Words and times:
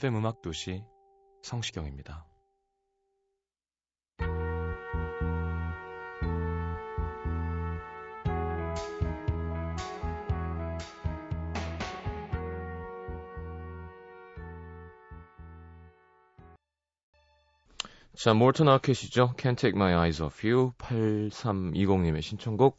FM 0.00 0.16
음악 0.16 0.40
도시 0.40 0.82
성시경입니다. 1.42 2.24
자, 18.16 18.32
몰튼 18.32 18.68
아켓이죠. 18.68 19.34
Can't 19.36 19.58
Take 19.58 19.76
My 19.76 19.92
Eyes 19.92 20.22
Off 20.22 20.48
You 20.48 20.72
8320님의 20.78 22.22
신청곡 22.22 22.78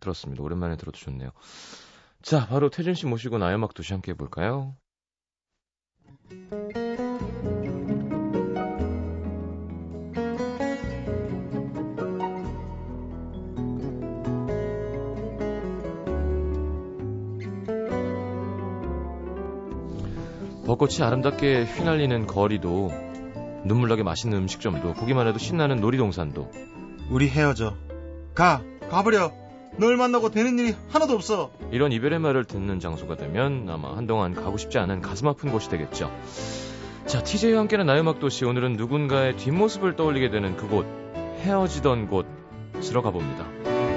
들었습니다. 0.00 0.42
오랜만에 0.42 0.78
들어도 0.78 0.98
좋네요. 0.98 1.32
자, 2.22 2.46
바로 2.46 2.70
태준 2.70 2.94
씨 2.94 3.04
모시고 3.04 3.36
음악 3.36 3.74
도시 3.74 3.92
함께 3.92 4.12
해볼까요? 4.12 4.74
벚꽃이 20.72 21.02
아름답게 21.02 21.64
휘날리는 21.64 22.26
거리도 22.26 22.90
눈물나게 23.66 24.02
맛있는 24.02 24.38
음식점도 24.38 24.94
보기만 24.94 25.26
해도 25.26 25.38
신나는 25.38 25.82
놀이동산도 25.82 26.50
우리 27.10 27.28
헤어져. 27.28 27.74
가, 28.34 28.62
가버려. 28.88 29.32
널 29.76 29.98
만나고 29.98 30.30
되는 30.30 30.58
일이 30.58 30.74
하나도 30.88 31.12
없어. 31.12 31.50
이런 31.72 31.92
이별의 31.92 32.20
말을 32.20 32.46
듣는 32.46 32.80
장소가 32.80 33.18
되면 33.18 33.68
아마 33.68 33.94
한동안 33.94 34.32
가고 34.32 34.56
싶지 34.56 34.78
않은 34.78 35.02
가슴 35.02 35.28
아픈 35.28 35.52
곳이 35.52 35.68
되겠죠. 35.68 36.10
자, 37.04 37.22
TJ와 37.22 37.60
함께는 37.60 37.84
나의 37.84 38.00
음악 38.00 38.18
도시 38.18 38.46
오늘은 38.46 38.78
누군가의 38.78 39.36
뒷모습을 39.36 39.94
떠올리게 39.96 40.30
되는 40.30 40.56
그곳 40.56 40.86
헤어지던 41.42 42.08
곳으로 42.08 43.02
가봅니다. 43.02 43.91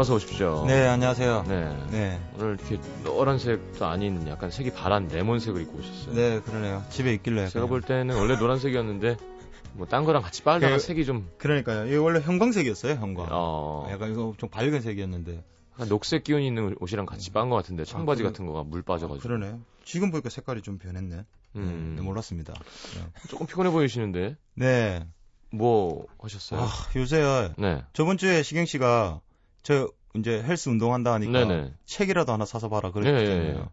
어서 0.00 0.14
오십시오. 0.14 0.64
네, 0.66 0.86
안녕하세요. 0.86 1.44
네. 1.46 1.86
네. 1.90 2.20
오늘 2.36 2.56
이렇게 2.58 2.80
노란색도 3.04 3.84
아닌 3.84 4.26
약간 4.28 4.50
색이 4.50 4.70
바란 4.72 5.08
레몬색을 5.08 5.60
입고 5.60 5.76
오셨어요. 5.78 6.14
네, 6.14 6.40
그러네요. 6.40 6.82
집에 6.88 7.12
있길래. 7.12 7.48
제가 7.48 7.66
그냥. 7.66 7.68
볼 7.68 7.82
때는 7.82 8.16
원래 8.16 8.36
노란색이었는데 8.38 9.18
뭐 9.74 9.86
딴 9.86 10.06
거랑 10.06 10.22
같이 10.22 10.42
빨다가 10.42 10.76
그- 10.76 10.80
색이 10.80 11.04
좀 11.04 11.28
그러니까요. 11.36 11.84
이게 11.86 11.96
원래 11.96 12.18
형광색이었어요, 12.20 12.94
형광. 12.94 13.28
어, 13.30 13.88
약간 13.90 14.10
이거 14.12 14.32
좀 14.38 14.48
밝은 14.48 14.80
색이었는데. 14.80 15.44
약간 15.74 15.88
녹색 15.90 16.24
기운이 16.24 16.46
있는 16.46 16.74
옷이랑 16.80 17.04
같이 17.04 17.30
빤 17.30 17.50
것 17.50 17.56
같은데 17.56 17.84
청바지 17.84 18.22
아, 18.22 18.24
그래? 18.24 18.32
같은 18.32 18.46
거가 18.46 18.62
물 18.64 18.80
아, 18.80 18.82
빠져가지고 18.86 19.22
그러네요. 19.22 19.60
지금 19.84 20.10
보니까 20.10 20.30
색깔이 20.30 20.62
좀 20.62 20.78
변했네. 20.78 21.26
음, 21.56 21.92
네, 21.98 22.02
몰랐습니다. 22.02 22.54
조금 23.28 23.46
피곤해 23.46 23.70
보이시는데 23.70 24.38
네. 24.54 25.06
뭐 25.52 26.06
하셨어요? 26.22 26.60
아, 26.62 26.68
요새 26.96 27.52
네, 27.58 27.82
저번 27.92 28.16
주에 28.16 28.42
시경 28.42 28.64
씨가 28.64 29.20
저 29.62 29.88
이제 30.16 30.42
헬스 30.42 30.68
운동한다 30.68 31.12
하니까 31.14 31.32
네네. 31.32 31.74
책이라도 31.86 32.32
하나 32.32 32.44
사서 32.44 32.68
봐라 32.68 32.88
예, 32.88 32.92
그랬잖아요. 32.92 33.42
예, 33.44 33.58
예. 33.58 33.64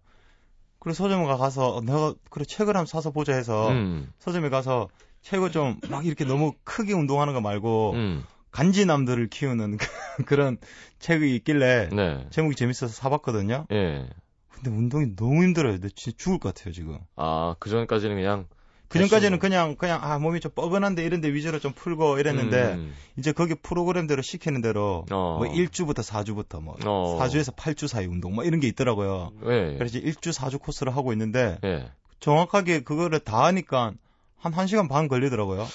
그래서 0.79 1.03
서점에 1.03 1.25
가서 1.25 1.75
어, 1.75 1.81
내가 1.81 2.13
그래 2.29 2.45
책을 2.45 2.75
한번 2.75 2.85
사서 2.85 3.11
보자 3.11 3.33
해서 3.35 3.69
음, 3.71 4.11
서점에 4.19 4.49
가서 4.49 4.89
책을 5.21 5.51
좀 5.51 5.79
막 5.89 6.05
이렇게 6.05 6.23
너무 6.25 6.53
크게 6.63 6.93
운동하는 6.93 7.33
거 7.33 7.41
말고 7.41 7.93
음, 7.93 8.23
간지남들을 8.51 9.27
키우는 9.29 9.77
그런 10.27 10.57
책이 10.99 11.35
있길래 11.37 11.89
네, 11.91 12.27
제목이 12.29 12.55
재밌어서 12.55 12.93
사봤거든요. 12.93 13.65
예. 13.71 14.07
근데 14.49 14.69
운동이 14.71 15.15
너무 15.15 15.43
힘들어요. 15.43 15.79
나 15.79 15.87
진짜 15.95 16.15
죽을 16.17 16.39
것 16.39 16.53
같아요 16.53 16.73
지금. 16.73 16.99
아, 17.15 17.55
그 17.59 17.69
전까지는 17.69 18.15
그냥 18.15 18.47
그 18.89 18.99
전까지는 18.99 19.37
대충- 19.37 19.39
그냥 19.39 19.75
그냥 19.75 19.99
아 20.01 20.17
몸이 20.19 20.39
좀 20.39 20.51
뻐근한데 20.53 21.03
이런데 21.03 21.27
위주로 21.33 21.59
좀 21.59 21.73
풀고 21.73 22.19
이랬는데 22.19 22.73
음, 22.75 22.95
이제 23.17 23.31
거기 23.31 23.53
프로그램대로 23.55 24.21
시키는 24.21 24.61
대로 24.61 25.05
어. 25.11 25.37
뭐 25.39 25.47
1주부터 25.47 25.99
4주부터 26.03 26.61
뭐 26.61 26.75
어. 26.85 27.17
4주에서 27.19 27.55
8주 27.55 27.87
사이 27.87 28.05
운동 28.05 28.35
뭐 28.35 28.43
이런 28.43 28.59
게 28.59 28.67
있더라고요. 28.67 29.31
예, 29.45 29.75
그래서 29.77 29.99
1주 29.99 30.31
4주 30.33 30.59
코스를 30.61 30.95
하고 30.95 31.11
있는데 31.13 31.57
예. 31.63 31.91
정확하게 32.19 32.81
그거를 32.81 33.19
다 33.19 33.43
하니까 33.45 33.93
한 34.37 34.51
1시간 34.53 34.87
반 34.89 35.07
걸리더라고요. 35.07 35.67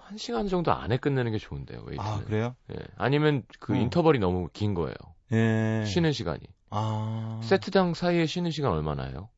한 0.00 0.18
시간 0.18 0.46
정도 0.46 0.72
안에 0.72 0.98
끝내는 0.98 1.32
게 1.32 1.38
좋은데요, 1.38 1.80
웨이트는. 1.84 2.00
아, 2.00 2.22
그래요? 2.24 2.54
예. 2.72 2.76
아니면 2.96 3.42
그 3.58 3.72
어. 3.74 3.76
인터벌이 3.76 4.20
너무 4.20 4.48
긴 4.52 4.74
거예요. 4.74 4.94
예. 5.32 5.84
쉬는 5.84 6.12
시간이. 6.12 6.40
아. 6.70 7.40
세트당 7.42 7.94
사이에 7.94 8.26
쉬는 8.26 8.50
시간 8.52 8.70
얼마나요? 8.72 9.30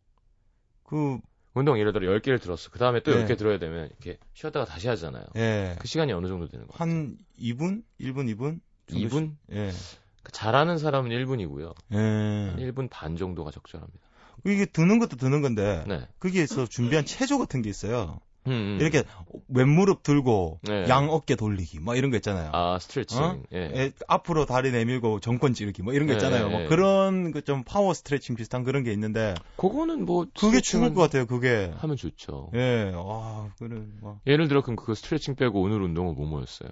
그 0.84 1.18
운동 1.54 1.78
예를 1.78 1.92
들어 1.92 2.12
10개를 2.18 2.40
들었어. 2.40 2.70
그 2.70 2.78
다음에 2.78 3.00
또 3.00 3.12
네. 3.12 3.24
10개 3.24 3.36
들어야 3.36 3.58
되면 3.58 3.86
이렇게 3.86 4.18
쉬었다가 4.34 4.64
다시 4.64 4.88
하잖아요. 4.88 5.24
예. 5.36 5.76
그 5.78 5.88
시간이 5.88 6.12
어느 6.12 6.26
정도 6.26 6.48
되는 6.48 6.66
거예요? 6.66 6.78
한 6.78 7.16
2분? 7.40 7.82
1분, 8.00 8.36
2분? 8.36 8.60
2분? 8.88 9.34
예. 9.52 9.72
잘하는 10.30 10.78
사람은 10.78 11.10
1분이고요. 11.10 11.74
예. 11.92 12.56
1분 12.70 12.88
반 12.90 13.16
정도가 13.16 13.50
적절합니다. 13.50 14.08
이게 14.46 14.66
드는 14.66 14.98
것도 14.98 15.16
드는 15.16 15.42
건데 15.42 15.84
네. 15.88 16.06
거기에서 16.20 16.66
준비한 16.66 17.04
체조 17.04 17.38
같은 17.38 17.62
게 17.62 17.70
있어요. 17.70 18.20
음, 18.46 18.52
음. 18.52 18.78
이렇게 18.80 19.02
왼무릎 19.48 20.02
들고 20.02 20.60
네. 20.62 20.86
양 20.88 21.10
어깨 21.10 21.34
돌리기 21.36 21.80
뭐 21.80 21.94
이런 21.96 22.10
거 22.10 22.16
있잖아요. 22.16 22.50
아, 22.54 22.78
스트레칭. 22.78 23.18
어? 23.22 23.42
예. 23.52 23.58
예, 23.74 23.92
앞으로 24.06 24.46
다리 24.46 24.70
내밀고 24.70 25.20
정권 25.20 25.52
찌르기 25.54 25.82
뭐 25.82 25.92
이런 25.92 26.06
거 26.06 26.12
네, 26.14 26.16
있잖아요. 26.18 26.46
네, 26.46 26.50
뭐 26.50 26.60
네. 26.60 26.66
그런 26.66 27.32
그 27.32 27.42
좀 27.42 27.64
파워 27.64 27.94
스트레칭 27.94 28.36
비슷한 28.36 28.62
그런 28.64 28.84
게 28.84 28.92
있는데 28.92 29.34
그거는 29.56 30.04
뭐 30.04 30.26
그게 30.38 30.60
죽을 30.60 30.94
것 30.94 31.00
같아요. 31.02 31.26
그게. 31.26 31.72
하면 31.76 31.96
좋죠. 31.96 32.50
예. 32.54 32.92
와, 32.94 33.48
그는 33.58 33.92
뭐 34.00 34.20
예를 34.26 34.48
들어 34.48 34.62
그럼 34.62 34.76
그 34.76 34.94
스트레칭 34.94 35.34
빼고 35.34 35.60
오늘 35.62 35.82
운동은 35.82 36.14
뭐 36.14 36.26
뭐였어요? 36.26 36.68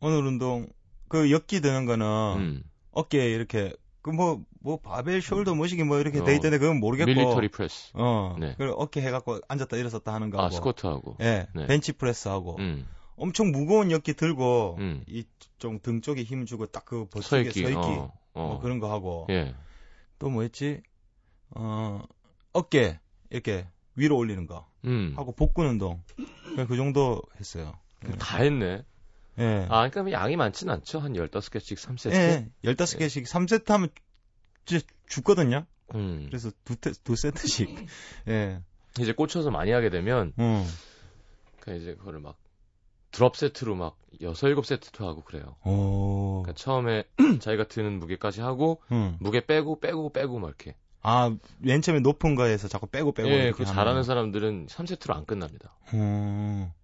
오늘 0.00 0.24
운동 0.26 0.66
그 1.08 1.30
역기 1.30 1.60
드는 1.60 1.84
거는 1.86 2.06
음. 2.36 2.62
어깨에 2.92 3.30
이렇게 3.30 3.72
그 4.04 4.10
뭐 4.10 4.38
뭐 4.60 4.78
바벨 4.78 5.20
shoulder 5.20 5.54
뭐시기 5.56 5.82
뭐 5.84 5.98
이렇게 6.00 6.20
어, 6.20 6.24
돼 6.24 6.34
있던데 6.36 6.58
그건 6.58 6.78
모르겠고 6.80 7.06
military 7.10 7.48
press. 7.48 7.90
어. 7.94 8.34
네. 8.38 8.54
그 8.56 8.72
어깨 8.76 9.00
해 9.02 9.10
갖고 9.10 9.40
앉았다 9.48 9.76
일어섰다 9.76 10.12
하는 10.14 10.30
거 10.30 10.40
아, 10.40 10.44
하고. 10.44 10.54
스쿼트하고. 10.54 11.16
예. 11.20 11.46
네. 11.54 11.66
벤치 11.66 11.92
프레스 11.92 12.28
하고 12.28 12.56
음. 12.60 12.86
엄청 13.16 13.50
무거운 13.52 13.90
역기 13.90 14.14
들고 14.14 14.76
음. 14.78 15.04
이좀 15.06 15.80
등 15.82 16.00
쪽에 16.00 16.22
힘 16.22 16.46
주고 16.46 16.66
딱 16.66 16.84
그 16.86 17.06
버티게 17.10 17.50
서있기. 17.50 17.62
서있기 17.62 17.76
어. 17.78 18.12
어. 18.34 18.46
뭐 18.48 18.60
그런 18.60 18.78
거 18.78 18.90
하고 18.90 19.26
예. 19.30 19.54
또 20.18 20.28
뭐 20.30 20.42
했지? 20.42 20.80
어 21.50 22.00
어깨 22.52 22.98
이렇게 23.30 23.66
위로 23.96 24.16
올리는 24.16 24.46
거 24.46 24.66
음. 24.84 25.12
하고 25.16 25.32
복근 25.32 25.66
운동 25.66 26.02
그 26.68 26.76
정도 26.76 27.20
했어요. 27.38 27.74
다 28.18 28.38
했네. 28.38 28.82
예. 29.38 29.66
아, 29.68 29.88
그러니까 29.88 30.12
양이 30.12 30.36
많진 30.36 30.70
않죠. 30.70 31.00
한 31.00 31.14
15개씩 31.14 31.76
3세트. 31.76 32.12
예. 32.14 32.48
15개씩 32.64 33.26
3세트 33.26 33.68
하면 33.68 33.88
진짜 34.64 34.84
죽거든요. 35.08 35.66
음. 35.94 36.26
그래서 36.28 36.50
두, 36.64 36.76
테, 36.76 36.92
두 37.02 37.16
세트씩. 37.16 37.86
예. 38.28 38.60
이제 39.00 39.12
꽂혀서 39.12 39.50
많이 39.50 39.72
하게 39.72 39.90
되면 39.90 40.32
음. 40.38 40.64
그 41.60 41.74
이제 41.76 41.94
그거를 41.94 42.20
막 42.20 42.36
드롭 43.10 43.36
세트로 43.36 43.74
막 43.74 43.96
6, 44.20 44.32
7세트도 44.32 45.04
하고 45.04 45.22
그래요. 45.22 45.56
오. 45.64 46.42
그러니까 46.42 46.52
처음에 46.60 47.04
자기가 47.40 47.68
드는 47.68 47.98
무게까지 47.98 48.40
하고 48.40 48.82
음. 48.92 49.16
무게 49.20 49.44
빼고 49.44 49.80
빼고 49.80 50.12
빼고 50.12 50.38
막 50.38 50.48
이렇게 50.48 50.76
아, 51.06 51.36
맨 51.58 51.82
처음에 51.82 52.00
높은 52.00 52.34
거에서 52.34 52.66
자꾸 52.66 52.86
빼고 52.86 53.12
빼고. 53.12 53.28
예, 53.28 53.50
그 53.50 53.64
하는 53.64 53.74
잘하는 53.74 54.00
거. 54.00 54.02
사람들은 54.04 54.66
3세트로 54.68 55.14
안 55.14 55.26
끝납니다. 55.26 55.76
어, 55.92 56.74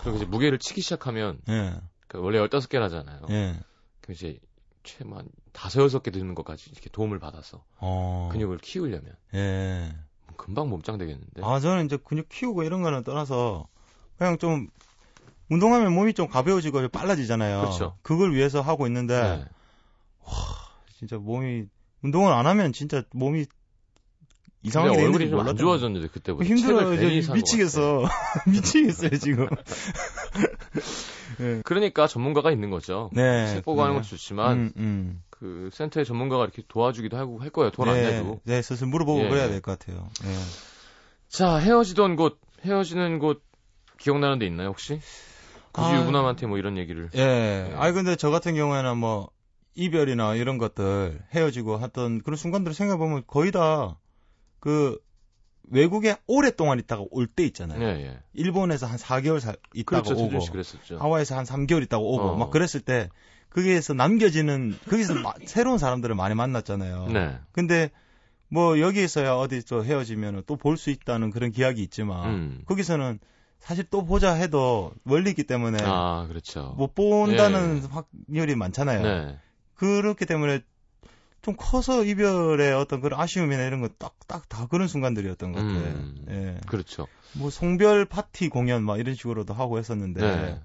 그리고 0.00 0.16
이제 0.16 0.24
무게를 0.26 0.58
치기 0.58 0.80
시작하면 0.80 1.40
예, 1.48 1.80
그 2.06 2.18
원래 2.18 2.38
15개를 2.38 2.80
하잖아요. 2.80 3.22
예. 3.30 3.60
그 4.00 4.12
이제 4.12 4.38
최만 4.84 5.28
다섯 5.52 5.82
여섯 5.82 6.02
개 6.02 6.10
드는 6.10 6.34
것까지 6.34 6.70
이렇게 6.70 6.88
도움을 6.90 7.18
받아서 7.18 7.64
어, 7.78 8.28
근육을 8.32 8.58
키우려면 8.58 9.14
예. 9.34 9.94
금방 10.36 10.70
몸짱 10.70 10.98
되겠는데. 10.98 11.42
아, 11.42 11.60
저는 11.60 11.86
이제 11.86 11.96
근육 11.96 12.28
키우고 12.28 12.62
이런 12.62 12.82
거는 12.82 13.04
떠나서 13.04 13.66
그냥 14.16 14.38
좀 14.38 14.68
운동하면 15.50 15.92
몸이 15.92 16.14
좀 16.14 16.28
가벼워지고 16.28 16.88
빨라지잖아요. 16.88 17.60
그렇죠. 17.60 17.96
그걸 18.02 18.34
위해서 18.34 18.60
하고 18.60 18.86
있는데 18.86 19.20
네. 19.20 19.44
진짜 20.98 21.16
몸이 21.16 21.66
운동을 22.02 22.32
안 22.32 22.46
하면 22.46 22.72
진짜 22.72 23.02
몸이 23.12 23.46
이상하게 24.68 25.02
얼굴이 25.02 25.24
줄좀 25.28 25.48
안. 25.48 25.56
좋아졌는데 25.56 26.08
그때보다 26.08 26.44
힘들어요. 26.44 26.90
미치겠어. 27.34 28.04
미치겠어요, 28.46 29.10
지금. 29.18 29.46
같아. 29.46 29.62
그러니까 31.64 32.06
전문가가 32.06 32.50
있는 32.50 32.70
거죠. 32.70 33.10
네. 33.12 33.54
책 33.54 33.64
보고 33.64 33.82
하는 33.82 33.94
네. 33.94 34.00
것도 34.00 34.08
좋지만 34.08 34.58
음, 34.58 34.72
음. 34.76 35.22
그 35.30 35.70
센터의 35.72 36.04
전문가가 36.04 36.44
이렇게 36.44 36.62
도와주기도 36.68 37.16
하고 37.16 37.38
할 37.40 37.50
거예요. 37.50 37.70
돈안 37.70 37.94
네, 37.94 38.02
내도. 38.20 38.40
네, 38.44 38.62
슬슬 38.62 38.86
물어보고 38.88 39.24
예. 39.24 39.28
그래야 39.28 39.48
될 39.48 39.60
것 39.60 39.78
같아요. 39.78 40.08
네. 40.22 40.34
자 41.28 41.56
헤어지던 41.58 42.16
곳 42.16 42.38
헤어지는 42.64 43.18
곳 43.18 43.42
기억나는 43.98 44.38
데 44.38 44.46
있나요 44.46 44.68
혹시? 44.68 45.00
굳이 45.72 45.88
아. 45.88 46.00
유부남한테 46.00 46.46
뭐 46.46 46.58
이런 46.58 46.76
얘기를. 46.76 47.08
예. 47.14 47.72
아니, 47.76 47.92
근데 47.92 48.16
저 48.16 48.30
같은 48.30 48.54
경우에는 48.54 48.96
뭐, 48.96 49.30
이별이나 49.74 50.34
이런 50.34 50.58
것들, 50.58 51.20
헤어지고 51.34 51.80
했던 51.80 52.20
그런 52.22 52.36
순간들을 52.36 52.74
생각해보면 52.74 53.24
거의 53.26 53.52
다, 53.52 53.96
그, 54.60 54.98
외국에 55.70 56.16
오랫동안 56.26 56.78
있다가 56.78 57.04
올 57.10 57.26
때 57.26 57.44
있잖아요. 57.44 57.82
예, 57.82 58.06
예. 58.06 58.18
일본에서 58.32 58.86
한 58.86 58.96
4개월 58.96 59.38
사, 59.40 59.54
있다가 59.74 60.02
그렇죠. 60.02 60.24
오고. 60.24 60.38
하와이에서 60.98 61.36
한 61.36 61.44
3개월 61.44 61.82
있다가 61.82 62.02
오고, 62.02 62.22
어. 62.22 62.36
막 62.36 62.50
그랬을 62.50 62.80
때, 62.80 63.10
거기에서 63.50 63.92
남겨지는, 63.94 64.78
거기서 64.88 65.14
마- 65.16 65.34
새로운 65.46 65.78
사람들을 65.78 66.14
많이 66.14 66.34
만났잖아요. 66.34 67.08
네. 67.08 67.38
근데, 67.52 67.90
뭐, 68.48 68.80
여기에서야 68.80 69.34
어디 69.34 69.60
또 69.66 69.84
헤어지면 69.84 70.44
또 70.46 70.56
볼 70.56 70.78
수 70.78 70.88
있다는 70.90 71.30
그런 71.30 71.50
기약이 71.50 71.82
있지만, 71.82 72.30
음. 72.30 72.62
거기서는 72.64 73.18
사실 73.58 73.84
또 73.90 74.06
보자 74.06 74.32
해도 74.34 74.92
멀리 75.02 75.30
있기 75.30 75.42
때문에, 75.44 75.78
아 75.82 76.26
그렇죠. 76.28 76.74
못 76.78 76.94
본다는 76.94 77.82
예. 77.82 77.88
확률이 77.90 78.54
많잖아요. 78.54 79.02
네. 79.02 79.38
그렇기 79.74 80.24
때문에 80.26 80.60
좀 81.48 81.56
커서 81.56 82.04
이별의 82.04 82.74
어떤 82.74 83.00
그런 83.00 83.18
아쉬움이나 83.18 83.62
이런 83.64 83.80
거딱딱 83.80 84.50
다 84.50 84.66
그런 84.66 84.86
순간들이었던 84.86 85.52
것 85.52 85.66
같아요. 85.66 85.94
음. 85.94 86.26
예. 86.28 86.60
그렇죠. 86.66 87.08
뭐 87.32 87.48
송별 87.48 88.04
파티 88.04 88.50
공연 88.50 88.82
막 88.82 88.98
이런 88.98 89.14
식으로도 89.14 89.54
하고 89.54 89.78
했었는데 89.78 90.20
네. 90.20 90.60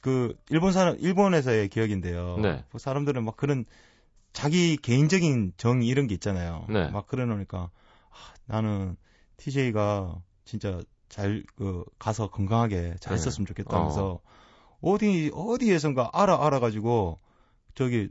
그 0.00 0.34
일본 0.48 0.72
사람 0.72 0.96
일본에서의 0.98 1.68
기억인데요. 1.68 2.38
네. 2.38 2.64
그 2.72 2.78
사람들은 2.78 3.22
막 3.22 3.36
그런 3.36 3.66
자기 4.32 4.78
개인적인 4.78 5.52
정의 5.58 5.86
이런 5.86 6.06
게 6.06 6.14
있잖아요. 6.14 6.64
네. 6.70 6.88
막 6.88 7.06
그래 7.06 7.26
놓으니까 7.26 7.58
아, 7.58 8.34
나는 8.46 8.96
TJ가 9.36 10.22
진짜 10.46 10.80
잘 11.10 11.44
그 11.56 11.84
가서 11.98 12.30
건강하게 12.30 12.94
잘 12.98 13.14
네. 13.14 13.20
있었으면 13.20 13.46
좋겠다면서 13.46 14.20
어. 14.80 14.98
디 14.98 15.30
어디에선가 15.34 16.12
알아 16.14 16.46
알아 16.46 16.60
가지고 16.60 17.18
저기 17.74 18.08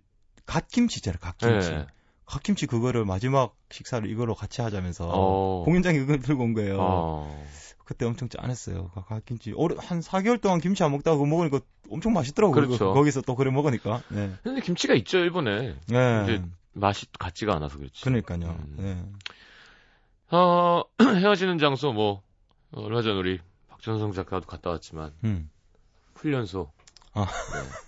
갓김치 0.47 0.97
있잖아요. 0.99 1.19
갓김치. 1.19 1.69
네. 1.69 1.85
갓김치 2.25 2.65
그거를 2.65 3.05
마지막 3.05 3.55
식사를 3.71 4.09
이거로 4.09 4.33
같이 4.35 4.61
하자면서 4.61 5.07
어. 5.09 5.63
공연장에 5.63 5.99
그걸 5.99 6.19
들고 6.19 6.43
온 6.43 6.53
거예요. 6.53 6.77
어. 6.79 7.45
그때 7.85 8.05
엄청 8.05 8.27
짠했어요. 8.27 8.89
가- 8.89 9.03
갓김치. 9.05 9.53
오래 9.55 9.75
한 9.79 10.01
4개월 10.01 10.41
동안 10.41 10.59
김치 10.59 10.83
안 10.83 10.91
먹다가 10.91 11.15
그거 11.15 11.25
먹으니까 11.25 11.59
엄청 11.89 12.11
맛있더라고요. 12.13 12.67
그렇죠. 12.67 12.93
거기서 12.93 13.21
또 13.21 13.35
그래 13.35 13.49
먹으니까. 13.51 14.01
네. 14.09 14.33
근데 14.43 14.59
김치가 14.61 14.93
있죠 14.95 15.19
일본에. 15.19 15.75
네. 15.87 16.23
이제 16.23 16.43
맛이 16.73 17.05
같지가 17.17 17.55
않아서 17.55 17.77
그렇지. 17.77 18.01
그러니까요. 18.03 18.39
음. 18.59 18.75
네. 18.77 19.05
어, 20.37 20.83
헤어지는 21.01 21.59
장소 21.59 21.93
뭐 21.93 22.21
어, 22.71 22.81
얼마 22.81 23.01
전 23.01 23.15
우리 23.15 23.39
박전성 23.69 24.11
작가도 24.11 24.45
갔다 24.47 24.69
왔지만 24.71 25.13
음. 25.23 25.49
훈련소. 26.15 26.69
아. 27.13 27.21
네. 27.25 27.86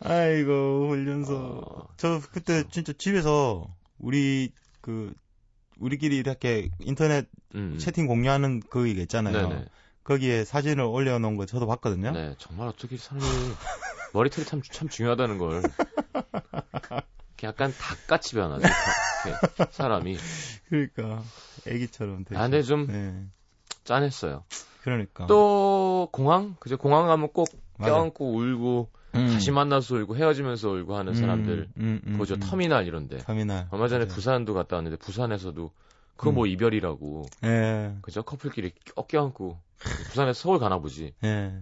아이고 0.00 0.88
훈련소. 0.90 1.34
어, 1.36 1.88
저 1.96 2.20
그때 2.32 2.64
진짜 2.70 2.92
집에서 2.92 3.66
우리 3.98 4.52
그 4.80 5.12
우리끼리 5.78 6.16
이렇게 6.16 6.70
인터넷 6.80 7.28
음. 7.54 7.78
채팅 7.78 8.06
공유하는 8.06 8.60
그 8.70 8.86
이게 8.86 9.02
있잖아요. 9.02 9.48
네네. 9.48 9.64
거기에 10.04 10.44
사진을 10.44 10.84
올려놓은 10.84 11.36
거 11.36 11.46
저도 11.46 11.66
봤거든요. 11.66 12.12
네, 12.12 12.34
정말 12.38 12.68
어떻게 12.68 12.96
사람이 12.96 13.24
머리털이 14.12 14.46
참, 14.46 14.62
참 14.62 14.88
중요하다는 14.88 15.38
걸. 15.38 15.62
약간 17.42 17.72
닭같이 17.78 18.34
변하죠. 18.34 18.66
사람이. 19.70 20.18
그러니까 20.68 21.22
애기처럼 21.66 22.24
되게. 22.24 22.38
아, 22.38 22.42
근데 22.42 22.62
좀 22.62 22.86
네. 22.86 23.26
짠했어요. 23.84 24.44
그러니까. 24.82 25.26
또 25.26 26.08
공항? 26.12 26.56
그죠? 26.58 26.76
공항 26.76 27.06
가면 27.06 27.32
꼭. 27.32 27.48
껴안고 27.78 28.34
울고 28.34 28.90
음. 29.14 29.26
다시 29.32 29.50
만나서 29.50 29.96
울고 29.96 30.16
헤어지면서 30.16 30.68
울고 30.70 30.96
하는 30.96 31.14
사람들 31.14 31.68
음, 31.78 32.00
음, 32.06 32.16
보죠. 32.18 32.34
음. 32.34 32.40
터미널 32.40 32.86
이런데. 32.86 33.18
터미널. 33.18 33.66
얼마 33.70 33.88
전에 33.88 34.04
맞아요. 34.04 34.14
부산도 34.14 34.54
갔다 34.54 34.76
왔는데 34.76 34.96
부산에서도 34.98 35.72
그거 36.16 36.32
뭐 36.32 36.44
음. 36.44 36.48
이별이라고. 36.48 37.26
예. 37.44 37.94
그죠? 38.02 38.22
커플끼리 38.22 38.72
껴, 38.84 39.02
껴안고. 39.02 39.58
부산에서 40.08 40.38
서울 40.40 40.58
가나 40.58 40.78
보지. 40.78 41.14
예. 41.24 41.52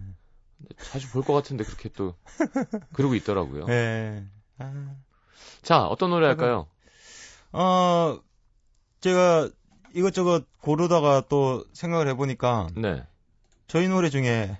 자주 0.91 1.09
볼 1.11 1.23
것 1.23 1.33
같은데 1.33 1.63
그렇게 1.63 1.89
또 1.89 2.15
그러고 2.93 3.15
있더라고요. 3.15 3.65
예. 3.69 4.23
아. 4.57 4.95
자, 5.61 5.85
어떤 5.87 6.09
노래 6.09 6.27
할까요? 6.27 6.67
어, 7.53 8.19
제가 8.99 9.49
이것저것 9.95 10.43
고르다가 10.61 11.23
또 11.29 11.63
생각을 11.73 12.07
해보니까 12.09 12.67
네. 12.75 13.03
저희 13.67 13.87
노래 13.87 14.09
중에 14.09 14.57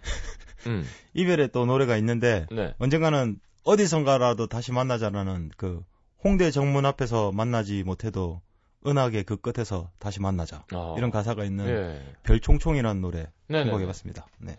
음. 0.67 0.85
이별의 1.13 1.49
또 1.51 1.65
노래가 1.65 1.97
있는데 1.97 2.47
네. 2.51 2.73
언젠가는 2.79 3.39
어디선가라도 3.63 4.47
다시 4.47 4.71
만나자라는 4.71 5.51
그 5.57 5.83
홍대 6.23 6.51
정문 6.51 6.85
앞에서 6.85 7.31
만나지 7.31 7.83
못해도 7.83 8.41
은하계 8.85 9.23
그 9.23 9.37
끝에서 9.37 9.91
다시 9.99 10.21
만나자 10.21 10.65
어. 10.73 10.95
이런 10.97 11.11
가사가 11.11 11.43
있는 11.43 11.67
예. 11.67 12.15
별총총이라는 12.23 13.01
노래 13.01 13.27
네네. 13.47 13.65
선곡해봤습니다. 13.65 14.27
네. 14.39 14.57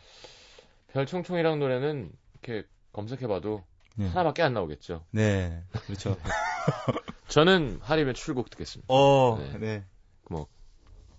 별총총이랑 0.92 1.59
노래는 1.59 2.12
이렇게 2.35 2.66
검색해봐도 2.92 3.64
네. 3.97 4.09
하나밖에 4.09 4.42
안 4.42 4.54
나오겠죠. 4.54 5.04
네. 5.11 5.62
그렇죠. 5.87 6.16
저는 7.28 7.78
하림의 7.83 8.14
출국 8.14 8.50
듣겠습니다. 8.50 8.87
어, 8.92 9.38
네. 9.38 9.59
네. 9.59 9.85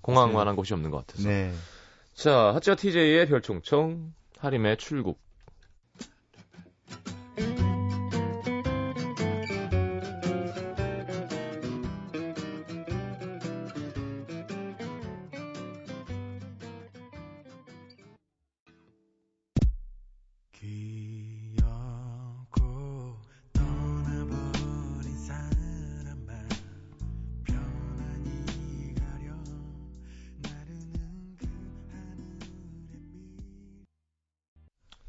공항만한 0.02 0.56
곳이 0.56 0.74
없는 0.74 0.92
것 0.92 1.06
같아서. 1.06 1.28
네. 1.28 1.54
자, 2.14 2.54
핫지와 2.54 2.76
TJ의 2.76 3.28
별총총, 3.28 4.14
하림의 4.42 4.78
출국. 4.78 5.20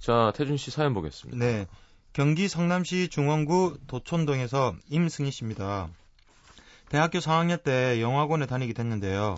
자, 0.02 0.32
태준 0.35 0.56
씨 0.56 0.73
사연 0.73 0.94
보겠습니다. 0.94 1.38
네. 1.38 1.66
경기 2.12 2.49
성남시 2.49 3.06
중원구 3.06 3.78
도촌동에서 3.87 4.75
임승희 4.90 5.30
씨입니다. 5.30 5.90
대학교 6.88 7.21
4학년 7.21 7.62
때 7.62 8.02
영화관에 8.02 8.47
다니게 8.47 8.73
됐는데요. 8.73 9.37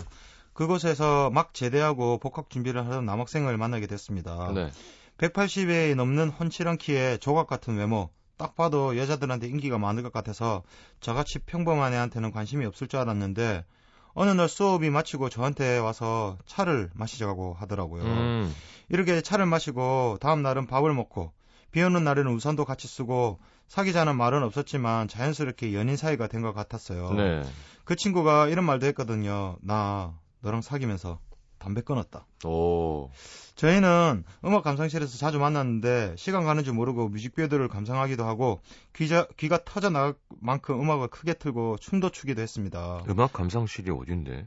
그곳에서 0.54 1.28
막 1.28 1.52
제대하고 1.52 2.16
복학 2.16 2.48
준비를 2.48 2.86
하던 2.86 3.04
남학생을 3.04 3.58
만나게 3.58 3.86
됐습니다. 3.86 4.50
네. 4.54 4.70
180에 5.18 5.94
넘는 5.96 6.30
훤칠한 6.30 6.78
키에 6.78 7.18
조각 7.18 7.46
같은 7.46 7.76
외모, 7.76 8.08
딱 8.38 8.56
봐도 8.56 8.96
여자들한테 8.96 9.48
인기가 9.48 9.76
많을 9.76 10.02
것 10.02 10.14
같아서 10.14 10.62
저같이 11.00 11.40
평범한 11.40 11.92
애한테는 11.92 12.32
관심이 12.32 12.64
없을 12.64 12.88
줄 12.88 13.00
알았는데 13.00 13.66
어느 14.14 14.30
날 14.30 14.48
수업이 14.48 14.90
마치고 14.90 15.28
저한테 15.28 15.78
와서 15.78 16.38
차를 16.46 16.90
마시자고 16.94 17.54
하더라고요. 17.58 18.02
음. 18.02 18.54
이렇게 18.88 19.20
차를 19.20 19.46
마시고 19.46 20.18
다음 20.20 20.42
날은 20.42 20.66
밥을 20.66 20.92
먹고 20.94 21.32
비 21.72 21.82
오는 21.82 22.04
날에는 22.04 22.32
우산도 22.32 22.64
같이 22.64 22.86
쓰고 22.86 23.40
사귀자는 23.66 24.16
말은 24.16 24.42
없었지만 24.44 25.08
자연스럽게 25.08 25.74
연인 25.74 25.96
사이가 25.96 26.28
된 26.28 26.42
것 26.42 26.52
같았어요. 26.52 27.12
네. 27.14 27.42
그 27.84 27.96
친구가 27.96 28.48
이런 28.48 28.64
말도 28.64 28.86
했거든요. 28.88 29.56
나 29.62 30.14
너랑 30.40 30.62
사귀면서 30.62 31.18
담배 31.64 31.80
끊었다. 31.80 32.26
오. 32.44 33.08
저희는 33.56 34.24
음악 34.44 34.64
감상실에서 34.64 35.16
자주 35.16 35.38
만났는데 35.38 36.14
시간 36.18 36.44
가는 36.44 36.62
줄 36.62 36.74
모르고 36.74 37.08
뮤직비디오를 37.08 37.68
감상하기도 37.68 38.22
하고 38.22 38.60
귀자, 38.94 39.26
귀가 39.38 39.58
터져 39.64 39.88
나갈 39.88 40.14
만큼 40.40 40.78
음악을 40.78 41.08
크게 41.08 41.32
틀고 41.32 41.78
춤도 41.78 42.10
추기도 42.10 42.42
했습니다. 42.42 43.02
음악 43.08 43.32
감상실이 43.32 43.90
어딘데? 43.90 44.46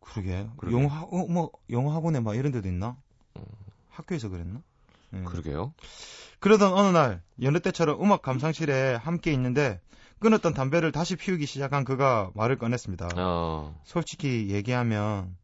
그러게. 0.00 0.46
그러게. 0.56 0.76
영화 0.76 1.02
어, 1.02 1.26
뭐 1.26 1.50
영화 1.70 1.94
학원에 1.94 2.20
막 2.20 2.36
이런 2.36 2.52
데도 2.52 2.68
있나? 2.68 2.96
어. 3.34 3.42
학교에서 3.90 4.28
그랬나? 4.28 4.60
예. 5.14 5.22
그러게요. 5.24 5.74
그러던 6.38 6.74
어느 6.74 6.96
날 6.96 7.22
여느 7.42 7.58
때처럼 7.58 8.00
음악 8.00 8.22
감상실에 8.22 8.94
함께 8.94 9.32
있는데 9.32 9.80
끊었던 10.20 10.54
담배를 10.54 10.92
다시 10.92 11.16
피우기 11.16 11.46
시작한 11.46 11.82
그가 11.82 12.30
말을 12.34 12.56
꺼냈습니다. 12.56 13.08
어, 13.16 13.80
솔직히 13.82 14.50
얘기하면 14.50 15.36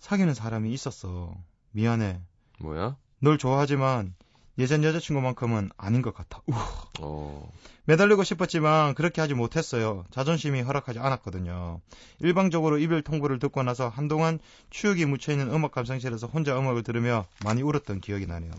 사귀는 0.00 0.34
사람이 0.34 0.72
있었어. 0.72 1.34
미안해. 1.72 2.20
뭐야? 2.60 2.96
널 3.20 3.38
좋아하지만 3.38 4.14
예전 4.58 4.82
여자친구만큼은 4.82 5.70
아닌 5.76 6.02
것 6.02 6.14
같아. 6.14 6.42
우. 6.46 6.52
어, 7.00 7.52
매달리고 7.84 8.24
싶었지만 8.24 8.94
그렇게 8.94 9.20
하지 9.20 9.34
못했어요. 9.34 10.04
자존심이 10.10 10.60
허락하지 10.62 10.98
않았거든요. 10.98 11.80
일방적으로 12.20 12.78
이별 12.78 13.02
통보를 13.02 13.38
듣고 13.38 13.62
나서 13.62 13.88
한동안 13.88 14.40
추억이 14.70 15.04
묻혀있는 15.06 15.52
음악 15.52 15.72
감상실에서 15.72 16.26
혼자 16.26 16.58
음악을 16.58 16.82
들으며 16.82 17.24
많이 17.44 17.62
울었던 17.62 18.00
기억이 18.00 18.26
나네요. 18.26 18.50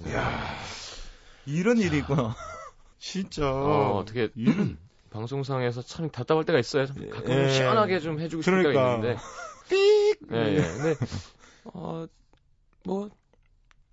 이런 1.46 1.78
일이 1.78 1.98
있구나. 2.00 2.36
진짜. 3.00 3.50
어, 3.52 3.98
어떻게 3.98 4.30
이런 4.36 4.78
방송상에서 5.12 5.82
참 5.82 6.10
답답할 6.10 6.46
때가 6.46 6.60
있어요. 6.60 6.86
가끔 7.12 7.32
예. 7.32 7.50
시원하게 7.50 8.00
좀 8.00 8.20
해주고 8.20 8.44
때가 8.44 8.58
그러니까. 8.58 8.96
있는데. 8.96 9.18
삑! 10.28 10.36
예, 10.36 10.56
예. 10.58 10.62
근데, 10.62 10.96
어, 11.66 12.06
뭐, 12.84 13.10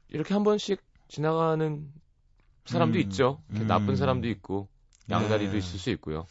이렇게 0.08 0.34
한 0.34 0.44
번씩 0.44 0.80
지나가는 1.08 1.92
사람도 2.66 2.98
음, 2.98 3.00
있죠. 3.02 3.42
음. 3.50 3.66
나쁜 3.66 3.96
사람도 3.96 4.28
있고, 4.28 4.68
양다리도 5.10 5.52
네. 5.52 5.58
있을 5.58 5.78
수 5.78 5.90
있고요. 5.90 6.26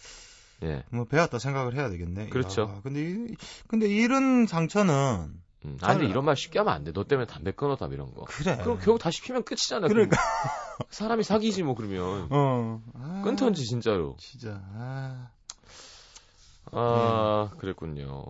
예. 0.64 0.84
뭐 0.90 1.06
배웠다 1.06 1.40
생각을 1.40 1.76
해야 1.76 1.90
되겠네. 1.90 2.30
그렇죠. 2.30 2.62
야, 2.64 2.82
근데 2.82 3.02
이, 3.02 3.36
근데 3.68 3.88
이런 3.88 4.48
상처는 4.48 5.42
음. 5.66 5.78
아, 5.82 5.94
잘- 5.94 6.04
이런 6.04 6.24
말 6.26 6.36
쉽게 6.36 6.60
하면 6.60 6.74
안 6.74 6.84
돼. 6.84 6.92
너 6.94 7.04
때문에 7.04 7.26
담배 7.28 7.52
끊었다, 7.52 7.88
이런 7.88 8.14
거. 8.14 8.24
그래. 8.26 8.58
그럼 8.58 8.78
결국 8.80 9.00
다시 9.00 9.22
피면 9.22 9.44
끝이잖아. 9.44 9.88
그러니까. 9.88 10.18
사람이 10.90 11.24
사귀지, 11.24 11.64
뭐, 11.64 11.74
그러면. 11.76 12.28
어. 12.30 12.82
아, 12.94 13.22
끊던지, 13.24 13.66
진짜로. 13.66 14.16
진짜. 14.20 14.62
아. 14.74 15.30
아, 16.72 17.50
그랬군요. 17.58 18.24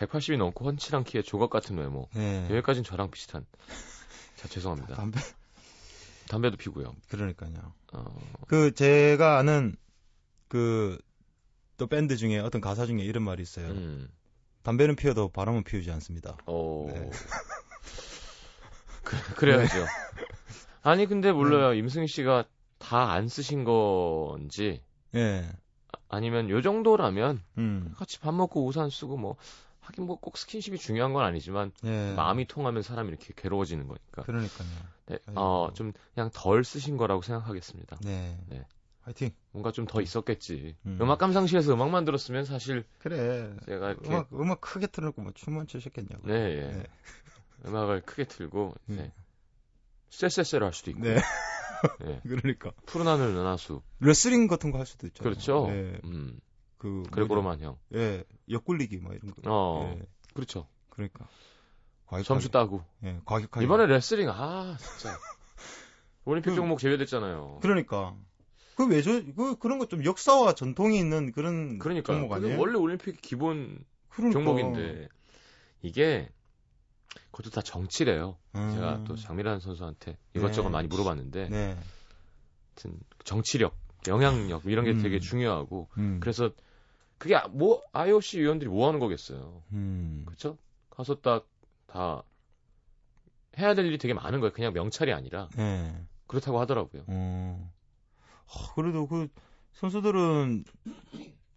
180이 0.00 0.38
넘고 0.38 0.64
훤칠한 0.70 1.04
키에 1.04 1.22
조각 1.22 1.50
같은 1.50 1.76
외모. 1.78 2.08
네. 2.14 2.44
여기까지는 2.50 2.84
저랑 2.84 3.10
비슷한. 3.10 3.44
자, 4.36 4.48
죄송합니다. 4.48 4.94
담배 4.94 5.20
담배도 6.28 6.56
피고요. 6.56 6.94
그러니까요. 7.08 7.74
어, 7.92 8.04
그 8.46 8.72
제가 8.74 9.38
아는 9.38 9.76
그 10.48 10.98
또 11.80 11.86
밴드 11.86 12.14
중에 12.18 12.38
어떤 12.40 12.60
가사 12.60 12.84
중에 12.84 12.98
이런 12.98 13.22
말이 13.24 13.42
있어요. 13.42 13.68
음, 13.68 14.06
담배는 14.64 14.96
피워도 14.96 15.30
바람은 15.30 15.64
피우지 15.64 15.90
않습니다. 15.92 16.36
어. 16.44 16.86
네. 16.92 17.08
그, 19.02 19.34
그래야죠. 19.36 19.86
아니, 20.82 21.06
근데 21.06 21.32
몰라요. 21.32 21.72
임승희 21.72 22.06
씨가 22.06 22.44
다 22.76 23.12
안 23.12 23.28
쓰신 23.28 23.64
건지, 23.64 24.82
예. 25.14 25.50
아니면 26.10 26.50
요 26.50 26.60
정도라면 26.60 27.42
음. 27.56 27.94
같이 27.96 28.20
밥 28.20 28.34
먹고 28.34 28.66
우산 28.66 28.90
쓰고 28.90 29.16
뭐, 29.16 29.36
하긴 29.80 30.04
뭐 30.06 30.16
꼭 30.16 30.36
스킨십이 30.36 30.78
중요한 30.78 31.12
건 31.12 31.24
아니지만, 31.24 31.72
예. 31.84 32.12
마음이 32.14 32.46
통하면 32.46 32.82
사람이 32.82 33.08
이렇게 33.08 33.32
괴로워지는 33.36 33.86
거니까. 33.88 34.22
그러니까요. 34.22 34.68
네, 35.06 35.18
아이고. 35.26 35.40
어, 35.40 35.72
좀 35.74 35.92
그냥 36.14 36.30
덜 36.32 36.62
쓰신 36.64 36.96
거라고 36.96 37.22
생각하겠습니다. 37.22 37.96
네. 38.02 38.38
네. 38.48 38.64
화이팅. 39.02 39.30
뭔가 39.52 39.72
좀 39.72 39.86
더 39.86 40.00
있었겠지. 40.02 40.76
음. 40.86 40.98
음. 41.00 41.10
악 41.10 41.18
감상실에서 41.18 41.72
음악만 41.72 42.04
들었으면 42.04 42.44
사실 42.44 42.84
그래. 42.98 43.50
제가 43.66 43.90
이렇게 43.92 44.08
음악 44.08 44.28
음악 44.34 44.60
크게 44.60 44.86
틀어놓고 44.88 45.22
뭐 45.22 45.32
춤은 45.34 45.66
추셨겠냐고. 45.66 46.26
네, 46.28 46.34
예. 46.34 46.60
네. 46.72 46.84
음악을 47.66 48.02
크게 48.02 48.24
틀고 48.24 48.74
음. 48.90 48.96
네. 48.96 49.12
쎄쎄쎄를 50.10 50.66
할 50.66 50.74
수도 50.74 50.90
있고 50.90 51.00
네. 51.02 51.16
예. 52.04 52.20
그러니까 52.28 52.72
푸른 52.84 53.06
하늘 53.08 53.28
은하수 53.28 53.80
레슬링 54.00 54.46
같은 54.48 54.70
거 54.70 54.78
할 54.78 54.86
수도 54.86 55.06
있죠. 55.06 55.22
그렇죠. 55.24 55.66
네. 55.68 55.98
음. 56.04 56.38
그 56.80 57.02
그레고로만 57.12 57.60
형. 57.60 57.76
예. 57.94 58.24
옆굴리기 58.50 58.98
막 59.00 59.14
이런 59.14 59.30
거. 59.32 59.42
어. 59.46 59.94
예. 59.96 60.02
그렇죠. 60.34 60.66
그러니까. 60.88 61.28
과격하게. 62.06 62.24
점수 62.26 62.48
따고 62.50 62.82
예. 63.04 63.20
과격하게. 63.24 63.64
이번에 63.64 63.86
레슬링 63.86 64.28
아 64.30 64.76
진짜 64.78 65.16
올림픽 66.24 66.50
그- 66.50 66.56
종목 66.56 66.78
제외됐잖아요. 66.78 67.58
그러니까. 67.62 68.16
그 68.76 68.86
왜죠? 68.88 69.22
그 69.34 69.56
그런 69.58 69.78
거 69.78 69.86
좀 69.86 70.04
역사와 70.04 70.54
전통이 70.54 70.98
있는 70.98 71.32
그런 71.32 71.78
그러니까 71.78 72.14
종목 72.14 72.32
아니에요? 72.32 72.58
원래 72.58 72.78
올림픽 72.78 73.20
기본 73.20 73.84
그러니까. 74.08 74.40
종목인데 74.42 75.08
이게 75.82 76.30
그것도 77.30 77.50
다 77.50 77.60
정치래요. 77.60 78.38
음. 78.54 78.70
제가 78.74 79.04
또 79.04 79.16
장미란 79.16 79.60
선수한테 79.60 80.16
이것저것 80.34 80.68
네. 80.68 80.72
많이 80.72 80.88
물어봤는데 80.88 81.48
네. 81.50 81.76
하여튼 82.74 82.98
정치력, 83.24 83.76
영향력 84.08 84.64
이런 84.64 84.86
게 84.86 84.92
음. 84.92 85.02
되게 85.02 85.18
중요하고 85.20 85.88
음. 85.98 86.18
그래서 86.20 86.50
그게 87.20 87.36
아- 87.36 87.46
뭐 87.48 87.82
IOC 87.92 88.40
위원들이 88.40 88.68
뭐 88.70 88.88
하는 88.88 88.98
거겠어요. 88.98 89.62
음. 89.72 90.22
그렇죠? 90.26 90.56
가서 90.90 91.14
딱 91.20 91.46
다 91.86 92.22
해야 93.58 93.74
될 93.74 93.84
일이 93.86 93.98
되게 93.98 94.14
많은 94.14 94.38
거예요. 94.38 94.52
그냥 94.52 94.72
명찰이 94.72 95.12
아니라 95.12 95.48
네. 95.56 95.92
그렇다고 96.28 96.60
하더라고요. 96.60 97.02
어. 97.08 97.72
하, 98.46 98.74
그래도 98.74 99.08
그 99.08 99.26
선수들은 99.72 100.64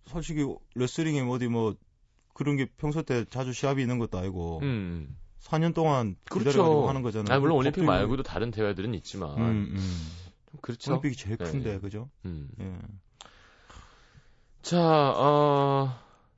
솔직히 0.07 0.43
레슬링에 0.73 1.21
어디 1.21 1.47
뭐 1.49 1.75
그런 2.33 2.57
게 2.57 2.65
평소 2.77 3.03
때 3.03 3.25
자주 3.25 3.53
시합이 3.53 3.79
있는 3.83 3.99
것도 3.99 4.17
아니고 4.17 4.59
음. 4.63 5.15
4년 5.41 5.75
동안 5.75 6.15
그렇죠. 6.23 6.49
기다려가지고 6.49 6.89
하는 6.89 7.01
거잖아요. 7.03 7.35
아, 7.35 7.39
물론 7.39 7.57
올림픽 7.57 7.83
말고도 7.83 8.23
다른 8.23 8.49
대회들은 8.49 8.95
있지만 8.95 9.37
음, 9.37 9.73
음. 9.75 10.07
좀 10.51 10.59
그렇죠. 10.61 10.91
올림픽이 10.93 11.15
제일 11.15 11.37
네, 11.37 11.45
큰데 11.45 11.73
네. 11.73 11.79
그죠? 11.79 12.09
음. 12.25 12.49
예. 12.59 12.75
자, 14.63 14.79
어, 14.79 15.93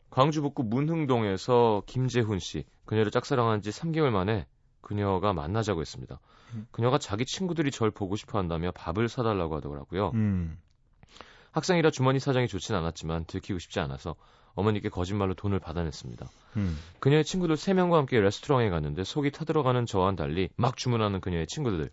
광주 0.09 0.41
북구 0.41 0.63
문흥동에서 0.63 1.83
김재훈 1.85 2.39
씨, 2.39 2.65
그녀를 2.85 3.11
짝사랑한 3.11 3.61
지 3.61 3.69
3개월 3.69 4.09
만에 4.09 4.47
그녀가 4.81 5.31
만나자고 5.31 5.81
했습니다. 5.81 6.19
음. 6.55 6.67
그녀가 6.71 6.97
자기 6.97 7.25
친구들이 7.25 7.69
절 7.69 7.91
보고 7.91 8.15
싶어 8.15 8.39
한다며 8.39 8.71
밥을 8.71 9.09
사달라고 9.09 9.57
하더라고요. 9.57 10.09
음. 10.15 10.57
학생이라 11.51 11.91
주머니 11.91 12.19
사정이 12.19 12.47
좋진 12.47 12.73
않았지만 12.75 13.25
들키고 13.25 13.59
싶지 13.59 13.79
않아서 13.79 14.15
어머니께 14.55 14.89
거짓말로 14.89 15.35
돈을 15.35 15.59
받아냈습니다. 15.59 16.27
음. 16.57 16.79
그녀의 16.99 17.25
친구들 17.25 17.55
3명과 17.55 17.93
함께 17.93 18.19
레스토랑에 18.19 18.69
갔는데 18.69 19.03
속이 19.03 19.31
타들어가는 19.31 19.85
저와는 19.85 20.15
달리 20.15 20.49
막 20.55 20.77
주문하는 20.77 21.21
그녀의 21.21 21.45
친구들. 21.45 21.91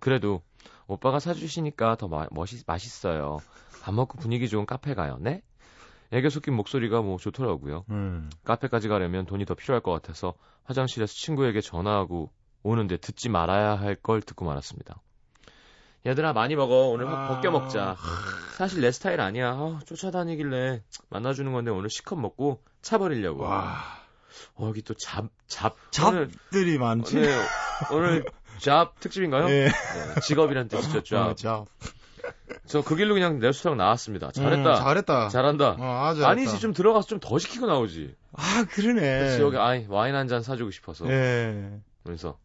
그래도 0.00 0.42
오빠가 0.88 1.20
사주시니까 1.20 1.94
더 1.96 2.08
마, 2.08 2.26
멋있, 2.32 2.64
맛있어요. 2.66 3.38
밥 3.82 3.94
먹고 3.94 4.18
분위기 4.18 4.48
좋은 4.48 4.66
카페 4.66 4.94
가요. 4.94 5.18
네? 5.20 5.42
애교 6.12 6.28
섞인 6.30 6.54
목소리가 6.54 7.00
뭐 7.02 7.16
좋더라고요. 7.16 7.84
음. 7.90 8.30
카페까지 8.44 8.88
가려면 8.88 9.24
돈이 9.26 9.44
더 9.46 9.54
필요할 9.54 9.80
것 9.82 9.92
같아서 9.92 10.34
화장실에서 10.64 11.12
친구에게 11.14 11.60
전화하고 11.60 12.30
오는데 12.62 12.98
듣지 12.98 13.28
말아야 13.28 13.74
할 13.76 13.96
걸 13.96 14.20
듣고 14.22 14.44
말았습니다. 14.44 15.00
얘들아 16.04 16.32
많이 16.32 16.56
먹어 16.56 16.88
오늘 16.88 17.08
확 17.08 17.28
벗겨 17.28 17.50
먹자. 17.50 17.96
사실 18.56 18.80
내 18.80 18.90
스타일 18.90 19.20
아니야. 19.20 19.50
아, 19.52 19.80
쫓아다니길래 19.86 20.82
만나주는 21.10 21.52
건데 21.52 21.70
오늘 21.70 21.88
시컷 21.90 22.18
먹고 22.18 22.60
차 22.82 22.98
버리려고. 22.98 23.44
와. 23.44 23.78
어, 24.54 24.66
여기 24.68 24.82
또 24.82 24.94
잡, 24.94 25.28
잡. 25.46 25.76
오늘, 26.08 26.30
잡들이 26.30 26.78
많지. 26.78 27.16
오늘, 27.18 27.38
오늘 27.92 28.24
잡 28.58 28.98
특집인가요? 29.00 29.48
예. 29.48 29.68
네, 29.68 30.20
직업이란 30.26 30.68
뜻이죠, 30.68 31.02
잡. 31.04 31.28
어, 31.28 31.34
잡. 31.34 31.66
저 32.66 32.82
그 32.82 32.94
길로 32.96 33.14
그냥 33.14 33.38
레스토랑 33.40 33.76
나왔습니다. 33.76 34.30
잘했다. 34.32 34.70
음, 34.70 34.76
잘했다. 34.76 35.28
잘한다. 35.30 35.76
어, 35.78 35.84
아니지, 36.08 36.20
잘했다. 36.22 36.58
좀 36.58 36.72
들어가서 36.72 37.08
좀 37.08 37.20
더 37.20 37.38
시키고 37.38 37.66
나오지. 37.66 38.14
아, 38.32 38.64
그러네. 38.70 39.20
그치, 39.24 39.42
여기 39.42 39.56
아이, 39.56 39.84
와인 39.88 40.14
한 40.14 40.28
잔 40.28 40.42
사주고 40.42 40.70
싶어서. 40.70 41.06
예. 41.10 41.80
그래서 42.04 42.38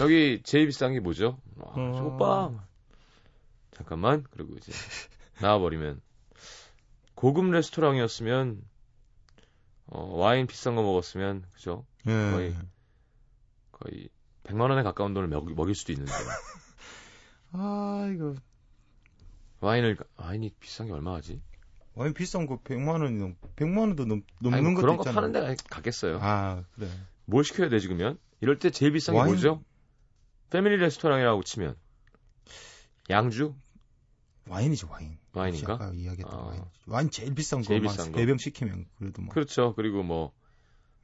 여기 0.00 0.40
제일 0.44 0.66
비싼 0.66 0.92
게 0.92 1.00
뭐죠? 1.00 1.38
아, 1.60 1.72
어. 1.76 2.02
오빠 2.04 2.50
잠깐만 3.76 4.24
그리고 4.30 4.54
이제 4.56 4.72
나와버리면 5.40 6.00
고급 7.14 7.50
레스토랑이었으면 7.50 8.60
어, 9.86 10.16
와인 10.18 10.46
비싼 10.46 10.74
거 10.76 10.82
먹었으면 10.82 11.44
그죠? 11.54 11.86
예. 12.06 12.10
거의. 12.32 12.56
거의 13.72 14.08
100만 14.44 14.68
원에 14.70 14.82
가까운 14.82 15.14
돈을 15.14 15.28
먹, 15.28 15.50
먹일 15.54 15.74
수도 15.74 15.92
있는데 15.92 16.12
아, 17.52 18.10
이거 18.14 18.34
와인을 19.64 19.96
와인이 20.16 20.50
비싼 20.60 20.86
게 20.86 20.92
얼마 20.92 21.14
하지? 21.14 21.40
와인 21.94 22.12
비싼 22.12 22.46
거 22.46 22.60
100만 22.60 23.00
원이 23.00 23.18
넘 23.18 23.34
100만 23.56 23.78
원도 23.78 24.04
넘, 24.04 24.22
넘는 24.40 24.58
아니, 24.58 24.68
뭐 24.68 24.78
그런 24.80 24.96
거. 24.98 25.04
파는 25.04 25.32
데가 25.32 25.54
갔겠어요. 25.70 26.18
아, 26.20 26.62
그래. 26.74 26.88
뭘 27.24 27.44
시켜야 27.44 27.70
되지 27.70 27.86
그러면? 27.86 28.18
이럴 28.40 28.58
때 28.58 28.70
제일 28.70 28.92
비싼 28.92 29.14
게 29.14 29.20
와인? 29.20 29.32
뭐죠? 29.32 29.62
패밀리 30.50 30.76
레스토랑이라고 30.76 31.42
치면 31.44 31.76
양주? 33.08 33.54
와인이지, 34.48 34.84
와인. 34.86 35.16
와인인가? 35.32 35.74
아까 35.74 35.92
이야기했던 35.94 36.38
아. 36.38 36.42
와인. 36.42 36.62
와인 36.86 37.10
제일 37.10 37.34
비싼 37.34 37.60
거. 37.60 37.68
제일 37.68 37.80
만 37.80 37.90
비싼 37.90 38.12
거. 38.12 38.20
4병 38.20 38.38
시키면 38.38 38.84
그래도 38.98 39.22
뭐. 39.22 39.32
그렇죠. 39.32 39.74
그리고 39.74 40.02
뭐 40.02 40.34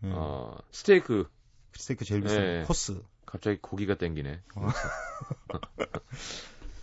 예. 0.04 0.10
어, 0.12 0.58
스테이크 0.70 1.30
스테이크 1.74 2.04
제일 2.04 2.20
비싼 2.20 2.42
예. 2.42 2.60
거. 2.60 2.66
코스. 2.68 3.02
갑자기 3.24 3.56
고기가 3.62 3.94
땡기네. 3.94 4.42
어. 4.56 4.66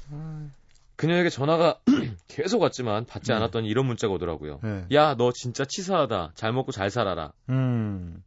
그녀에게 0.97 1.29
전화가 1.29 1.79
계속 2.27 2.61
왔지만 2.61 3.05
받지 3.05 3.27
네. 3.31 3.37
않았더니 3.37 3.67
이런 3.67 3.85
문자가 3.85 4.13
오더라고요. 4.15 4.59
예. 4.63 4.87
야, 4.93 5.15
너 5.15 5.31
진짜 5.31 5.63
치사하다. 5.63 6.31
잘 6.33 6.51
먹고 6.51 6.71
잘 6.71 6.89
살아라. 6.89 7.31
음. 7.49 8.23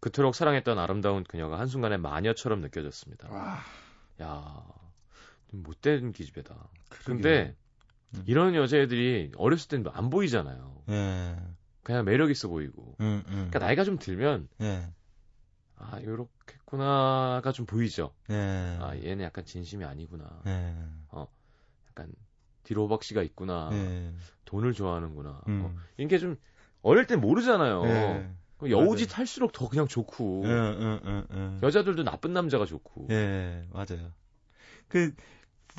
그토록 0.00 0.34
사랑했던 0.34 0.78
아름다운 0.78 1.24
그녀가 1.24 1.58
한순간에 1.58 1.96
마녀처럼 1.96 2.60
느껴졌습니다. 2.60 3.30
와. 3.32 3.58
야, 4.22 4.64
좀 5.50 5.62
못된 5.62 6.12
기집애다. 6.12 6.54
그러게. 6.90 7.06
근데 7.06 7.56
음. 8.14 8.22
이런 8.26 8.54
여자애들이 8.54 9.32
어렸을 9.36 9.68
때는 9.68 9.90
안 9.94 10.10
보이잖아요. 10.10 10.82
예. 10.90 11.36
그냥 11.82 12.04
매력 12.04 12.30
있어 12.30 12.48
보이고. 12.48 12.96
음, 13.00 13.22
음. 13.26 13.32
그러니까 13.32 13.60
나이가 13.60 13.82
좀 13.84 13.98
들면 13.98 14.48
예. 14.60 14.86
아, 15.76 16.00
요렇겠구나가 16.02 17.50
좀 17.52 17.64
보이죠. 17.64 18.12
예. 18.28 18.76
아, 18.78 18.94
얘는 18.94 19.24
약간 19.24 19.46
진심이 19.46 19.84
아니구나. 19.86 20.42
예. 20.46 20.74
약간 21.96 22.12
뒤로 22.64 22.82
허벅지가 22.84 23.22
있구나. 23.22 23.70
예. 23.72 24.12
돈을 24.44 24.72
좋아하는구나. 24.72 25.42
음. 25.48 25.62
어, 25.64 25.74
이게 25.98 26.18
좀 26.18 26.36
어릴 26.82 27.06
때 27.06 27.16
모르잖아요. 27.16 27.84
예. 27.86 28.30
그럼 28.58 28.70
여우짓 28.70 29.16
할수록 29.16 29.52
더 29.52 29.68
그냥 29.68 29.86
좋고 29.86 30.42
예, 30.46 30.50
예, 30.50 31.00
예, 31.04 31.22
예. 31.34 31.58
여자들도 31.62 32.02
나쁜 32.04 32.32
남자가 32.32 32.64
좋고. 32.66 33.08
예, 33.10 33.66
맞아요. 33.72 34.12
그, 34.88 35.14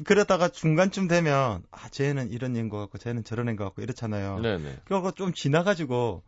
그러다가 0.04 0.50
중간쯤 0.50 1.08
되면, 1.08 1.64
아, 1.72 1.90
쟤는 1.90 2.30
이런 2.30 2.56
애인 2.56 2.68
것 2.70 2.78
같고, 2.80 2.98
쟤는 2.98 3.24
저런 3.24 3.48
애인 3.48 3.56
것 3.56 3.64
같고, 3.66 3.82
이렇잖아요. 3.82 4.40
네네. 4.40 4.80
그거 4.84 5.12
좀 5.12 5.32
지나가지고, 5.34 6.24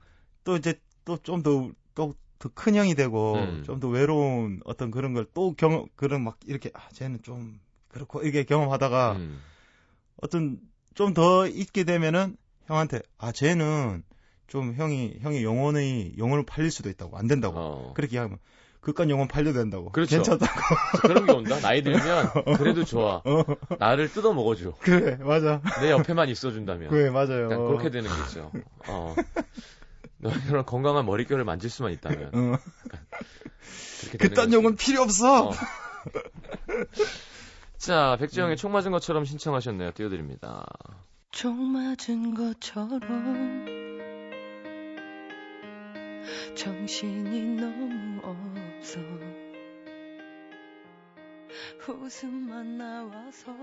또 0.45 0.55
이제, 0.55 0.79
또 1.03 1.17
좀 1.17 1.43
더, 1.43 1.69
또, 1.93 2.13
더 2.39 2.49
큰 2.53 2.75
형이 2.75 2.95
되고, 2.95 3.33
음. 3.35 3.63
좀더 3.65 3.89
외로운 3.89 4.61
어떤 4.63 4.89
그런 4.89 5.13
걸 5.13 5.25
또 5.33 5.53
경험, 5.55 5.87
그런 5.95 6.23
막, 6.23 6.37
이렇게, 6.45 6.71
아, 6.75 6.87
쟤는 6.93 7.21
좀, 7.23 7.59
그렇고, 7.89 8.21
이게 8.23 8.43
경험하다가, 8.45 9.13
음. 9.17 9.41
어떤, 10.21 10.59
좀 10.95 11.13
더 11.13 11.47
있게 11.47 11.83
되면은, 11.83 12.37
형한테, 12.65 13.01
아, 13.17 13.31
쟤는, 13.31 14.03
좀 14.47 14.73
형이, 14.75 15.19
형이 15.21 15.43
영혼의, 15.43 16.17
영혼을 16.17 16.45
팔릴 16.45 16.71
수도 16.71 16.89
있다고, 16.89 17.17
안 17.17 17.27
된다고. 17.27 17.57
어. 17.57 17.93
그렇게 17.93 18.17
하면, 18.17 18.39
그깟 18.81 19.09
영혼 19.09 19.27
팔려도 19.27 19.59
된다고. 19.59 19.91
그렇죠. 19.91 20.15
괜찮다고. 20.15 20.51
그런 21.01 21.25
게 21.25 21.31
온다. 21.33 21.59
나이 21.59 21.81
들면 21.83 21.99
그래도 22.57 22.85
좋아. 22.85 23.21
나를 23.79 24.09
뜯어 24.09 24.33
먹어줘. 24.33 24.75
그래, 24.79 25.17
맞아. 25.17 25.61
내 25.81 25.91
옆에만 25.91 26.29
있어준다면. 26.29 26.89
그래, 26.89 27.09
맞아요. 27.09 27.49
그렇게 27.49 27.89
되는 27.89 28.09
거죠. 28.09 28.51
어. 28.87 29.13
너 30.19 30.31
이런 30.47 30.65
건강한 30.65 31.05
머릿결을 31.05 31.43
만질 31.43 31.69
수만 31.69 31.91
있다면. 31.91 32.31
어. 32.33 32.57
그딴 34.19 34.45
거지. 34.45 34.55
용은 34.55 34.75
필요 34.77 35.01
없어. 35.01 35.49
어. 35.49 35.51
자, 37.77 38.17
백지영의 38.19 38.57
총 38.57 38.71
맞은 38.71 38.91
것처럼 38.91 39.23
신청하셨네요. 39.25 39.91
띄워드립니다. 39.91 40.65
총 41.31 41.71
맞은 41.71 42.33
것처럼 42.33 42.99
정신이 46.55 47.55
너무 47.61 48.19
없어 48.23 48.99
웃음만 51.87 52.77
나와서 52.77 53.53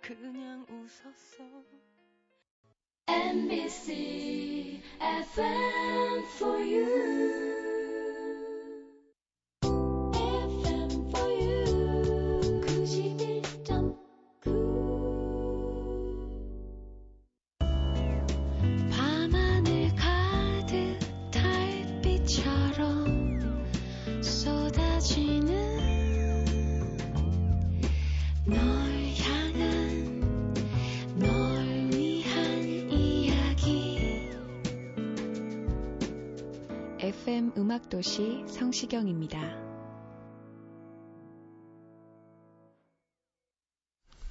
그냥 0.00 0.66
웃었어 0.68 1.44
NBC 3.08 4.80
FM 5.00 6.24
for 6.38 6.58
you. 6.58 7.55
음악도시 37.76 38.44
성시경입니다. 38.48 39.38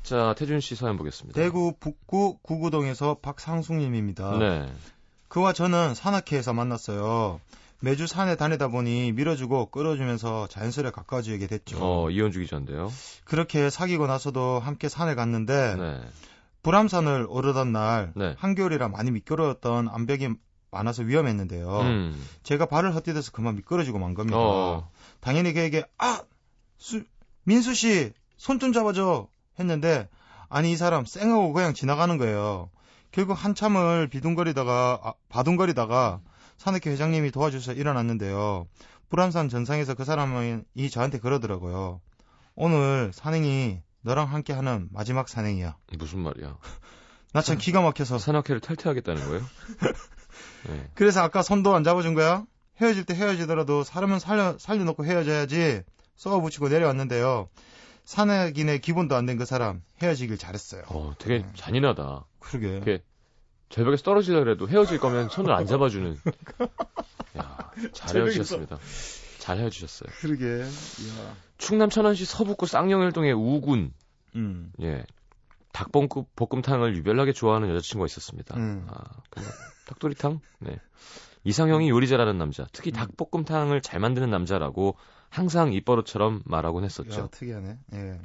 자, 0.04 0.34
태준 0.38 0.60
씨 0.60 0.76
사연 0.76 0.98
보겠습니다. 0.98 1.40
대구 1.40 1.74
북구 1.80 2.38
구구동에서 2.42 3.18
박상숙님입니다. 3.22 4.38
네. 4.38 4.72
그와 5.28 5.54
저는 5.54 5.96
산악회에서 5.96 6.54
만났어요. 6.54 7.40
매주 7.82 8.08
산에 8.08 8.36
다니다 8.36 8.68
보니 8.68 9.12
밀어주고 9.12 9.68
끌어주면서 9.68 10.48
자연스레 10.48 10.92
가까워지게 10.92 11.48
됐죠. 11.48 11.78
어, 11.82 12.10
이현주 12.10 12.40
기자인데요. 12.40 12.92
그렇게 13.26 13.70
사귀고 13.70 14.08
나서도 14.08 14.60
함께 14.60 14.90
산에 14.90 15.14
갔는데 15.14 15.76
네. 15.76 16.02
불암산을 16.64 17.28
오르던 17.30 17.72
날 17.72 18.12
네. 18.16 18.34
한겨울이라 18.40 18.88
많이 18.88 19.12
미끄러웠던 19.12 19.88
암벽이 19.88 20.30
많아서 20.76 21.04
위험했는데요. 21.04 21.80
음. 21.82 22.28
제가 22.44 22.66
발을 22.68 22.94
헛디뎌서 22.96 23.32
그만 23.32 23.56
미끄러지고 23.56 23.98
만 24.00 24.14
겁니다. 24.14 24.38
어. 24.38 24.90
당연히 25.22 25.54
그에게 25.54 25.84
아 25.98 26.22
수, 26.78 27.04
민수 27.44 27.74
씨 27.74 28.12
손 28.38 28.60
좀 28.60 28.74
잡아줘 28.74 29.28
했는데 29.60 30.10
아니 30.50 30.72
이 30.72 30.76
사람 30.76 31.06
쌩하고 31.06 31.54
그냥 31.54 31.74
지나가는 31.74 32.18
거예요. 32.18 32.70
결국 33.12 33.34
한참을 33.34 34.08
비둥거리다가 34.10 35.00
아, 35.02 35.14
바둥거리다가 35.30 36.20
산악회 36.58 36.90
회장님이 36.92 37.32
도와주셔서 37.32 37.80
일어났는데요. 37.80 38.68
불암산 39.10 39.48
전상에서 39.50 39.94
그 39.94 40.04
사람이 40.04 40.90
저한테 40.92 41.20
그러더라고요. 41.20 42.02
오늘 42.56 43.12
산행이 43.14 43.80
너랑 44.02 44.32
함께 44.34 44.52
하는 44.54 44.90
마지막 44.92 45.30
산행이야. 45.30 45.78
무슨 45.98 46.20
말이야? 46.20 46.58
나 47.34 47.42
참 47.42 47.58
기가 47.58 47.82
막혀서 47.82 48.18
산악회를 48.20 48.60
탈퇴하겠다는 48.62 49.26
거예요? 49.28 49.44
네. 50.68 50.90
그래서 50.94 51.22
아까 51.22 51.42
손도 51.42 51.76
안 51.76 51.84
잡아준 51.84 52.14
거야? 52.14 52.46
헤어질 52.82 53.06
때 53.06 53.14
헤어지더라도 53.16 53.84
사람은 53.84 54.20
살려, 54.20 54.58
살려놓고 54.58 55.06
헤어져야지 55.06 55.84
쏘아붙이고 56.16 56.70
내려왔는데요. 56.70 57.50
산악인의 58.06 58.82
기본도 58.82 59.16
안 59.16 59.26
된 59.26 59.38
그 59.38 59.46
사람 59.46 59.82
헤어지길 60.02 60.38
잘했어요. 60.38 60.84
어, 60.88 61.16
되게 61.18 61.40
네. 61.40 61.50
잔인하다. 61.56 62.26
그러게. 62.40 62.68
이렇게 62.68 63.04
절벽에서 63.70 64.04
떨어지려고 64.04 64.50
해도 64.52 64.68
헤어질 64.70 65.00
거면 65.00 65.30
손을 65.30 65.52
안 65.52 65.66
잡아주는. 65.66 66.18
야, 67.38 67.72
잘. 67.94 68.18
헤어지셨습니다. 68.18 68.78
잘 69.40 69.58
헤어지셨어요. 69.58 70.10
그러게. 70.20 70.46
이야. 70.46 71.36
충남 71.58 71.90
천안시 71.90 72.26
서북구 72.26 72.68
쌍용일동의 72.68 73.34
우군, 73.34 73.92
음. 74.36 74.72
예. 74.82 75.04
닭볶음, 75.72 76.08
볶음탕을 76.36 76.96
유별나게 76.96 77.34
좋아하는 77.34 77.70
여자친구가 77.70 78.06
있었습니다. 78.06 78.56
음. 78.56 78.88
아, 78.90 79.04
그냥 79.30 79.50
닭도리탕? 79.86 80.40
네. 80.60 80.80
이상형이 81.44 81.90
요리 81.90 82.08
잘하는 82.08 82.38
남자, 82.38 82.66
특히 82.72 82.92
음. 82.92 82.94
닭볶음탕을 82.94 83.82
잘 83.82 84.00
만드는 84.00 84.30
남자라고 84.30 84.96
항상 85.30 85.74
입버릇처럼 85.74 86.42
말하곤 86.46 86.84
했었죠. 86.84 87.22
야, 87.22 87.28
특이하네. 87.28 87.78
예. 87.94 88.20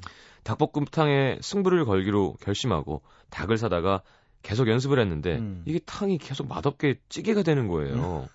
닭볶음탕에 0.44 1.38
승부를 1.42 1.84
걸기로 1.84 2.34
결심하고 2.40 3.02
닭을 3.30 3.58
사다가 3.58 4.02
계속 4.42 4.68
연습을 4.68 4.98
했는데 4.98 5.36
음. 5.36 5.62
이게 5.66 5.80
탕이 5.80 6.16
계속 6.16 6.48
맛없게 6.48 7.00
찌개가 7.10 7.42
되는 7.42 7.68
거예요. 7.68 8.26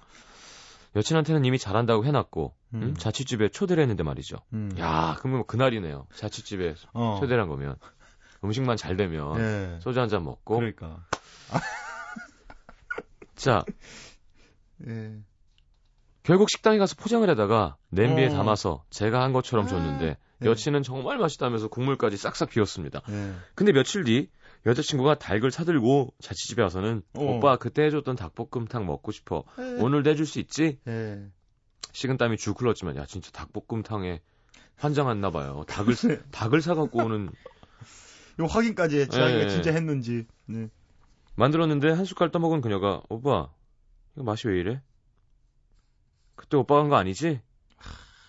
여친한테는 0.96 1.44
이미 1.46 1.58
잘한다고 1.58 2.06
해놨고 2.06 2.54
음, 2.76 2.82
음. 2.84 2.96
자취집에 2.96 3.50
초대를 3.50 3.82
했는데 3.82 4.04
말이죠. 4.04 4.38
음. 4.54 4.72
야, 4.80 5.16
그러면 5.18 5.40
뭐 5.40 5.46
그날이네요. 5.48 6.06
자취집에 6.16 6.76
어. 6.94 7.18
초대를 7.20 7.42
한 7.42 7.50
거면 7.50 7.76
음식만 8.44 8.78
잘 8.78 8.96
되면 8.96 9.40
예. 9.40 9.80
소주 9.82 10.00
한 10.00 10.10
잔 10.10 10.24
먹고 10.24 10.58
그러니까. 10.58 11.04
자 13.36 13.63
예. 14.88 15.13
결국 16.24 16.50
식당에 16.50 16.78
가서 16.78 16.95
포장을 16.95 17.30
해다가 17.30 17.78
냄비에 17.89 18.28
어. 18.28 18.30
담아서 18.32 18.84
제가 18.89 19.21
한 19.21 19.32
것처럼 19.32 19.67
줬는데 19.67 20.17
네. 20.39 20.50
여친은 20.50 20.84
정말 20.84 21.17
맛있다면서 21.17 21.67
국물까지 21.67 22.17
싹싹 22.17 22.50
비웠습니다. 22.50 23.02
예. 23.10 23.34
근데 23.54 23.71
며칠 23.71 24.04
뒤 24.04 24.30
여자친구가 24.65 25.19
닭을 25.19 25.52
사들고 25.52 26.13
자취집에 26.21 26.62
와서는 26.63 27.04
어. 27.13 27.24
오빠 27.24 27.58
그때 27.58 27.84
해줬던 27.84 28.15
닭볶음탕 28.15 28.86
먹고 28.86 29.12
싶어. 29.12 29.43
에. 29.60 29.82
오늘도 29.82 30.10
해줄 30.10 30.26
수 30.26 30.39
있지? 30.39 30.80
예. 30.88 31.26
식은땀이 31.93 32.38
줄 32.38 32.54
흘렀지만 32.58 32.95
야 32.98 33.06
진짜 33.06 33.32
닭볶음탕에 33.32 34.21
환장했나 34.78 35.30
봐요. 35.32 35.63
닭을 35.67 35.93
닭을 36.32 36.62
사갖고 36.62 37.06
오는 37.06 37.30
요 38.39 38.45
확인까지 38.45 39.00
해. 39.00 39.08
자기가 39.08 39.43
예. 39.43 39.48
진짜 39.48 39.71
했는지. 39.71 40.26
네. 40.48 40.69
만들었는데 41.36 41.91
한 41.91 42.06
숟갈 42.06 42.32
떠먹은 42.32 42.62
그녀가 42.62 43.02
오빠 43.10 43.50
이거 44.15 44.24
맛이 44.24 44.48
왜 44.48 44.60
이래? 44.60 44.82
그때 46.36 46.58
오빠가 46.58 46.82
한 46.82 46.89
거 46.89 46.95
아니지? 46.95 47.41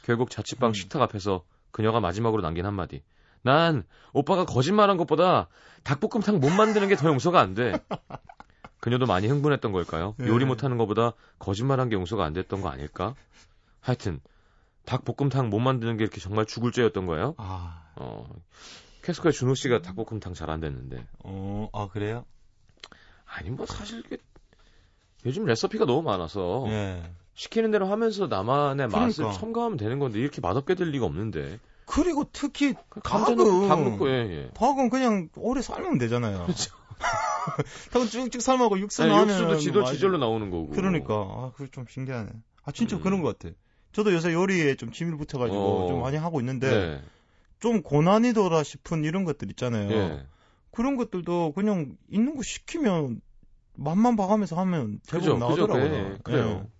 결국 0.05 0.31
자취방 0.31 0.71
음. 0.71 0.75
식탁 0.75 1.03
앞에서 1.03 1.45
그녀가 1.71 2.01
마지막으로 2.01 2.43
남긴 2.43 2.67
한마디. 2.67 3.03
난 3.43 3.85
오빠가 4.13 4.45
거짓말한 4.45 4.97
것보다 4.97 5.49
닭볶음탕 5.85 6.41
못 6.41 6.51
만드는 6.51 6.89
게 6.89 6.97
더 6.97 7.09
용서가 7.09 7.41
안 7.41 7.55
돼. 7.55 7.73
그녀도 8.81 9.07
많이 9.07 9.27
흥분했던 9.29 9.73
걸까요? 9.73 10.15
예. 10.21 10.27
요리 10.27 10.45
못하는 10.45 10.77
것보다 10.79 11.13
거짓말한 11.39 11.89
게 11.89 11.97
용서가 11.97 12.25
안 12.25 12.33
됐던 12.33 12.61
거 12.61 12.69
아닐까? 12.69 13.15
하여튼 13.81 14.21
닭볶음탕 14.85 15.51
못 15.51 15.59
만드는 15.59 15.97
게 15.97 16.05
이렇게 16.05 16.21
정말 16.21 16.47
죽을 16.47 16.71
죄였던 16.73 17.07
거예요. 17.07 17.35
아, 17.39 17.89
어, 17.97 18.29
캐스커의 19.03 19.33
준호 19.33 19.55
씨가 19.55 19.83
닭볶음탕 19.83 20.35
잘 20.35 20.51
안 20.51 20.61
됐는데. 20.61 21.05
어, 21.25 21.69
아, 21.73 21.89
그래요? 21.89 22.25
아니 23.27 23.51
뭐 23.51 23.67
사실 23.67 24.03
이게 24.07 24.19
요즘 25.25 25.45
레시피가 25.45 25.85
너무 25.85 26.03
많아서 26.03 26.65
예. 26.69 27.03
시키는 27.35 27.71
대로 27.71 27.87
하면서 27.87 28.27
나만의 28.27 28.89
맛을 28.89 29.25
그러니까. 29.25 29.39
첨가하면 29.41 29.77
되는 29.77 29.99
건데 29.99 30.19
이렇게 30.19 30.41
맛없게 30.41 30.75
될 30.75 30.91
리가 30.91 31.05
없는데 31.05 31.59
그리고 31.85 32.25
특히 32.33 32.75
감자 33.05 33.35
닭은- 33.35 33.37
넣고 33.37 33.69
닭 33.69 33.83
넣고 33.85 34.09
예, 34.11 34.13
예. 34.15 34.51
닭은 34.55 34.91
그냥 34.91 35.29
오래 35.37 35.61
삶으면 35.63 35.99
되잖아요. 35.99 36.45
그렇죠. 36.47 36.75
닭은 37.93 38.07
쭉쭉 38.07 38.41
삶아고 38.41 38.79
육수 38.81 39.03
아니, 39.03 39.13
나면 39.13 39.29
육수도 39.29 39.57
지도 39.59 39.85
지절로 39.85 40.19
나오는 40.19 40.51
거고 40.51 40.71
그러니까 40.71 41.15
아, 41.15 41.53
그게 41.57 41.71
좀 41.71 41.85
신기하네. 41.89 42.31
아, 42.65 42.73
진짜 42.73 42.97
음. 42.97 43.03
그런 43.03 43.23
것 43.23 43.39
같아. 43.39 43.55
저도 43.93 44.13
요새 44.13 44.33
요리에 44.33 44.75
좀 44.77 44.91
취미를 44.93 45.19
붙여가지고 45.19 45.59
어. 45.85 45.89
좀 45.89 46.01
많이 46.01 46.17
하고 46.17 46.41
있는데 46.41 46.71
네. 46.71 47.03
좀 47.61 47.83
고난이도라 47.83 48.63
싶은 48.63 49.05
이런 49.05 49.25
것들 49.25 49.51
있잖아요. 49.51 49.91
예. 49.91 50.27
그런 50.77 50.97
것들도 50.97 51.53
그냥 51.55 51.97
있는 52.11 52.37
거 52.37 52.43
시키면 52.43 53.23
맛만 53.75 54.17
봐가면서 54.17 54.57
하면 54.61 55.01
대부분 55.09 55.39
그죠, 55.41 55.67
나오더라고요. 55.67 55.91
그래, 55.91 56.19
그래요. 56.23 56.67
예. 56.67 56.71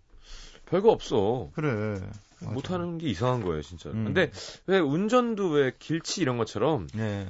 별거 0.67 0.91
없어. 0.91 1.51
그래. 1.55 1.99
못하는 2.43 2.99
게 2.99 3.09
이상한 3.09 3.43
거예요, 3.43 3.63
진짜. 3.63 3.89
음. 3.91 4.05
근데 4.05 4.31
왜 4.67 4.79
운전도 4.79 5.49
왜 5.49 5.73
길치 5.79 6.21
이런 6.21 6.37
것처럼 6.37 6.89
예. 6.99 7.27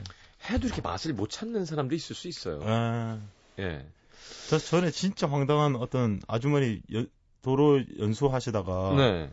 해도 0.50 0.66
이렇게 0.66 0.83
맛을 0.83 1.12
못 1.14 1.31
찾는 1.31 1.64
사람도 1.66 1.94
있을 1.94 2.16
수 2.16 2.26
있어요. 2.26 2.61
아, 2.64 3.20
예. 3.61 3.87
저 4.50 4.59
전에 4.59 4.90
진짜 4.90 5.29
황당한 5.29 5.76
어떤 5.76 6.20
아주머니 6.26 6.83
여- 6.94 7.07
도로 7.42 7.81
연수하시다가 8.00 8.94
네. 8.96 9.31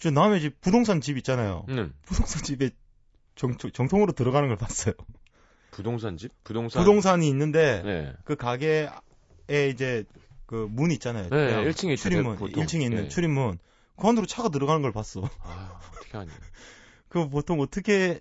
저 0.00 0.10
남의 0.10 0.40
집 0.40 0.60
부동산 0.60 1.00
집 1.00 1.16
있잖아요. 1.18 1.64
음. 1.68 1.94
부동산 2.02 2.42
집에 2.42 2.70
정, 3.36 3.56
정통으로 3.56 4.12
들어가는 4.12 4.48
걸 4.48 4.56
봤어요. 4.56 4.94
부동산 5.74 6.16
집? 6.16 6.32
부동산. 6.44 6.82
부동산이 6.82 7.28
있는데 7.28 7.82
네. 7.84 8.12
그 8.24 8.36
가게에 8.36 8.88
이제 9.70 10.04
그 10.46 10.66
문 10.70 10.90
있잖아요. 10.92 11.24
네, 11.24 11.28
그냥 11.30 11.64
1층에 11.64 11.92
있죠, 11.94 12.02
출입문, 12.02 12.36
보통. 12.36 12.62
1층에 12.64 12.82
있는 12.82 13.04
네. 13.04 13.08
출입문. 13.08 13.58
그 13.96 14.06
안으로 14.08 14.26
차가 14.26 14.48
들어가는 14.50 14.82
걸 14.82 14.92
봤어. 14.92 15.28
아, 15.42 15.80
어떻게 15.96 16.16
하니. 16.16 16.30
그 17.08 17.28
보통 17.28 17.60
어떻게 17.60 18.20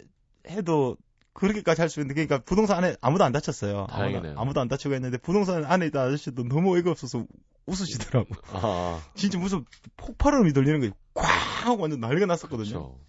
해도 0.50 0.98
그렇게까지 1.34 1.82
할 1.82 1.90
수 1.90 2.00
있는데 2.00 2.14
그러니까 2.26 2.44
부동산 2.46 2.78
안에 2.78 2.96
아무도 3.02 3.24
안 3.24 3.32
다쳤어요. 3.32 3.88
다행이네요. 3.90 4.22
아무도, 4.32 4.42
아무도 4.42 4.62
안 4.62 4.68
다치고 4.68 4.94
했는데 4.94 5.18
부동산 5.18 5.66
안에 5.66 5.88
있던 5.88 6.08
아저씨도 6.08 6.44
너무 6.48 6.76
어이가 6.76 6.92
없어서 6.92 7.26
웃으시더라고. 7.66 8.28
아, 8.52 9.02
진짜 9.16 9.38
무슨 9.40 9.66
폭발음이 9.98 10.54
들리는 10.54 10.80
거예요. 10.80 10.94
꽉 11.14 11.26
하고 11.68 11.82
완전 11.84 12.00
난리가 12.00 12.26
났었거든요. 12.28 12.66
그렇죠. 12.70 13.00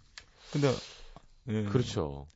근데 0.53 0.75
예. 1.49 1.63
그렇죠. 1.65 2.27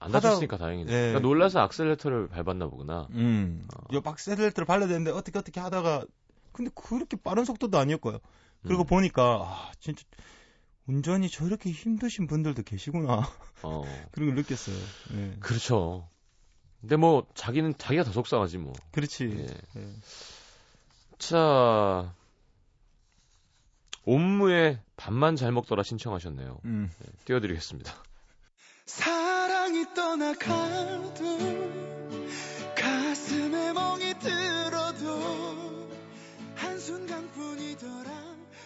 안 0.00 0.12
다쳤으니까 0.12 0.56
다행이네. 0.56 0.92
예. 0.92 0.96
그러니까 0.96 1.20
놀라서 1.20 1.60
악셀레터를 1.60 2.28
밟았나 2.28 2.68
보구나. 2.68 3.08
음. 3.10 3.66
어. 3.74 3.94
요 3.94 4.00
박셀레트를 4.00 4.64
발라야 4.64 4.88
되는데 4.88 5.10
어떻게 5.10 5.38
어떻게 5.38 5.60
하다가 5.60 6.04
근데 6.52 6.70
그렇게 6.74 7.16
빠른 7.16 7.44
속도도 7.44 7.78
아니었고요. 7.78 8.18
그리고 8.62 8.82
음. 8.82 8.86
보니까 8.86 9.22
아, 9.44 9.72
진짜 9.80 10.04
운전이 10.86 11.28
저렇게 11.28 11.70
힘드신 11.70 12.26
분들도 12.26 12.62
계시구나. 12.62 13.28
어, 13.62 13.82
그런 14.12 14.28
걸 14.28 14.36
느꼈어요. 14.36 14.76
예. 15.14 15.36
그렇죠. 15.40 16.08
근데 16.80 16.96
뭐 16.96 17.26
자기는 17.34 17.76
자기가 17.76 18.04
더 18.04 18.12
속상하지 18.12 18.58
뭐. 18.58 18.72
그렇지. 18.92 19.24
예. 19.24 19.80
예. 19.80 19.88
자, 21.18 22.14
옴무의 24.04 24.80
밥만 24.96 25.36
잘 25.36 25.52
먹더라 25.52 25.82
신청하셨네요. 25.82 26.60
음. 26.64 26.90
네, 26.98 27.06
띄워드리겠습니다. 27.24 27.92
사랑이 29.68 29.84
떠나가도 29.94 31.22
가슴에 32.74 33.72
멍이 33.74 34.14
들어도 34.18 35.90
한순간뿐이더라 36.54 38.10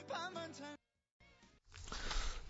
밤만 0.08 0.52
잘 0.52 0.76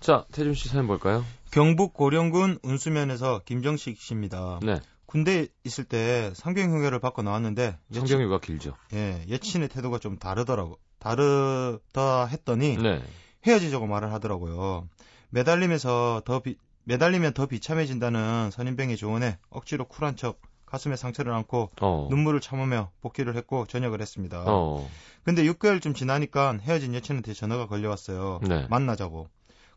자, 0.01 0.27
태준 0.33 0.53
씨 0.53 0.69
사연 0.69 0.87
볼까요? 0.87 1.25
경북 1.51 1.95
고령군 1.95 2.59
운수면에서 2.63 3.41
김정식 3.47 3.99
씨입니다. 3.99 4.61
네, 4.63 4.83
군대 5.07 5.49
있을 5.65 5.85
때 5.85 6.33
상병 6.35 6.77
휴가를 6.77 7.01
받고 7.01 7.23
나왔는데 7.23 7.79
여친, 7.93 8.07
성경유가 8.07 8.41
길죠. 8.41 8.77
예, 8.93 9.25
여친의 9.31 9.69
태도가 9.71 9.99
좀 9.99 10.19
다르더라고. 10.19 10.79
다르다 10.99 12.27
했더니 12.27 12.77
네, 12.77 13.03
헤어지자고 13.47 13.87
말을 13.87 14.13
하더라고요. 14.13 14.91
매달리면서 15.31 16.21
더 16.27 16.41
비, 16.41 16.59
매달리면 16.85 17.33
더 17.35 17.47
비참해진다는 17.47 18.51
선임병의 18.51 18.97
조언에 18.97 19.39
억지로 19.51 19.85
쿨한 19.87 20.17
척 20.17 20.41
가슴에 20.67 20.97
상처를 20.97 21.33
안고 21.35 21.71
어, 21.81 22.07
눈물을 22.11 22.41
참으며 22.41 22.91
복귀를 23.03 23.37
했고 23.37 23.67
전역을 23.67 24.01
했습니다. 24.01 24.43
어, 24.47 24.89
근데 25.23 25.43
6개월쯤 25.45 25.95
지나니까 25.95 26.59
헤어진 26.63 26.95
여친한테 26.95 27.35
전화가 27.35 27.67
걸려왔어요. 27.67 28.41
네, 28.43 28.67
만나자고. 28.71 29.29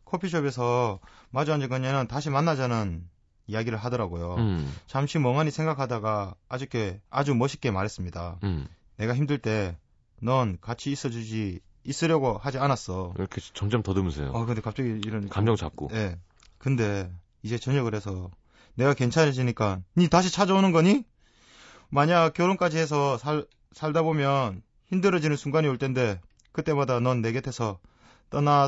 커피숍에서 0.05 0.99
마주 1.31 1.51
앉은 1.53 1.67
그녀는 1.69 2.07
다시 2.07 2.29
만나자는 2.29 3.07
이야기를 3.47 3.77
하더라고요. 3.77 4.35
음, 4.35 4.73
잠시 4.87 5.19
멍하니 5.19 5.51
생각하다가 5.51 6.35
아주께 6.47 7.01
아주 7.09 7.35
멋있게 7.35 7.71
말했습니다. 7.71 8.39
음, 8.43 8.67
내가 8.97 9.13
힘들 9.15 9.37
때 9.37 9.75
넌 10.21 10.57
같이 10.61 10.91
있어주지 10.91 11.59
있으려고 11.83 12.37
하지 12.37 12.57
않았어. 12.57 13.13
이렇게 13.17 13.41
점점 13.53 13.83
더듬으세요. 13.83 14.31
아 14.33 14.45
근데 14.45 14.61
갑자기 14.61 14.89
이런 15.05 15.29
감정 15.29 15.55
잡고. 15.55 15.89
예. 15.93 16.17
근데 16.65 17.11
이제 17.43 17.59
저녁을 17.59 17.93
해서 17.93 18.31
내가 18.73 18.95
괜찮아지니까 18.95 19.81
니 19.95 20.07
다시 20.09 20.31
찾아오는 20.31 20.71
거니? 20.71 21.05
만약 21.89 22.33
결혼까지 22.33 22.79
해서 22.79 23.19
살 23.19 23.45
살다 23.71 24.01
보면 24.01 24.63
힘들어지는 24.87 25.37
순간이 25.37 25.67
올 25.67 25.77
텐데 25.77 26.19
그때마다 26.53 26.99
넌 26.99 27.21
내 27.21 27.33
곁에서 27.33 27.77
떠나 28.31 28.67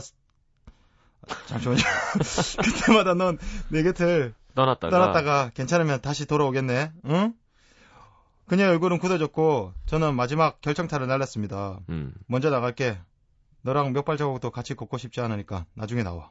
잠시만요. 1.48 1.82
그때마다 2.64 3.16
넌 3.16 3.40
내 3.70 3.82
곁을 3.82 4.36
떠났다가, 4.54 4.92
떠났다가 4.92 5.50
괜찮으면 5.56 6.00
다시 6.00 6.28
돌아오겠네. 6.28 6.92
응? 7.06 7.34
그녀의 8.46 8.70
얼굴은 8.74 9.00
굳어졌고 9.00 9.74
저는 9.88 10.16
마지막 10.16 10.62
결정타를 10.62 11.08
날렸습니다. 11.08 11.80
음, 11.90 12.14
먼저 12.28 12.52
나갈게. 12.52 13.00
너랑 13.64 13.92
몇 13.94 14.06
발자국도 14.06 14.52
같이 14.52 14.76
걷고 14.76 15.00
싶지 15.00 15.20
않으니까 15.20 15.66
나중에 15.74 16.04
나와. 16.04 16.30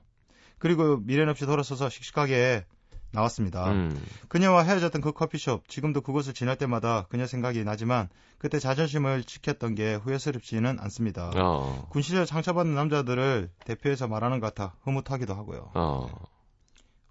그리고 0.59 0.99
미련 1.01 1.29
없이 1.29 1.47
돌아서서 1.47 1.89
씩씩하게 1.89 2.65
나왔습니다. 3.13 3.71
음, 3.71 4.05
그녀와 4.29 4.63
헤어졌던 4.63 5.01
그 5.01 5.13
커피숍, 5.13 5.69
지금도 5.69 6.01
그곳을 6.03 6.35
지날 6.35 6.57
때마다 6.57 7.07
그녀 7.09 7.27
생각이 7.27 7.65
나지만 7.65 8.09
그때 8.39 8.59
자존심을 8.59 9.25
지켰던 9.25 9.75
게 9.75 9.95
후회스럽지는 9.95 10.79
않습니다. 10.81 11.31
어, 11.35 11.87
군 11.91 12.03
시절 12.03 12.27
상처받는 12.27 12.75
남자들을 12.75 13.51
대표해서 13.65 14.09
말하는 14.09 14.41
것 14.41 14.55
같아 14.55 14.77
흐뭇하기도 14.83 15.35
하고요. 15.35 15.71
어, 15.75 16.09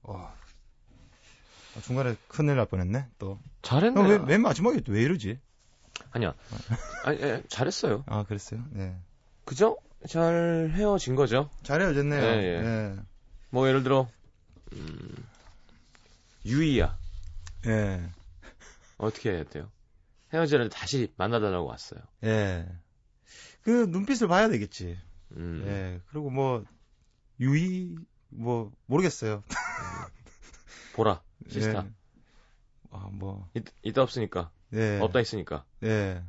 와. 0.04 0.34
아, 1.76 1.82
중간에 1.82 2.16
큰일 2.28 2.56
날 2.56 2.66
뻔했네. 2.66 3.08
또. 3.20 3.40
잘했네. 3.62 4.00
형, 4.00 4.10
왜, 4.10 4.18
맨 4.18 4.42
마지막에 4.42 4.80
또왜 4.82 5.02
이러지? 5.02 5.40
아니야. 6.12 6.34
아니, 7.04 7.20
예, 7.22 7.44
잘했어요. 7.50 8.04
아, 8.08 8.24
그랬어요? 8.24 8.62
네. 8.72 8.96
그죠? 9.44 9.78
잘 10.08 10.72
헤어진 10.74 11.16
거죠. 11.16 11.50
잘 11.64 11.82
헤어졌네요. 11.82 12.22
예, 12.22 12.28
예. 12.28 12.64
예. 12.64 12.96
뭐 13.56 13.70
예를 13.70 13.84
들어 13.84 14.10
음, 14.74 15.16
유이야 16.46 16.98
예. 17.68 18.10
어떻게 18.98 19.32
해야 19.32 19.46
돼요? 19.46 19.72
헤어지는데 20.34 20.76
다시 20.76 21.14
만나달라고 21.16 21.66
왔어요. 21.66 22.02
예. 22.26 22.68
그 23.62 23.86
눈빛을 23.86 24.28
봐야 24.28 24.50
되겠지. 24.50 24.98
음, 25.38 25.64
예. 25.66 26.02
그리고 26.10 26.30
뭐 26.32 26.66
유이 27.40 27.96
뭐 28.28 28.74
모르겠어요. 28.88 29.42
보라 30.96 31.22
시스타. 31.48 31.86
예. 31.86 31.90
아, 32.92 33.08
뭐, 33.10 33.48
있, 33.54 33.64
있다 33.84 34.02
없으니까. 34.02 34.52
예. 34.74 35.00
없다 35.00 35.22
있으니까. 35.22 35.64
예. 35.84 36.22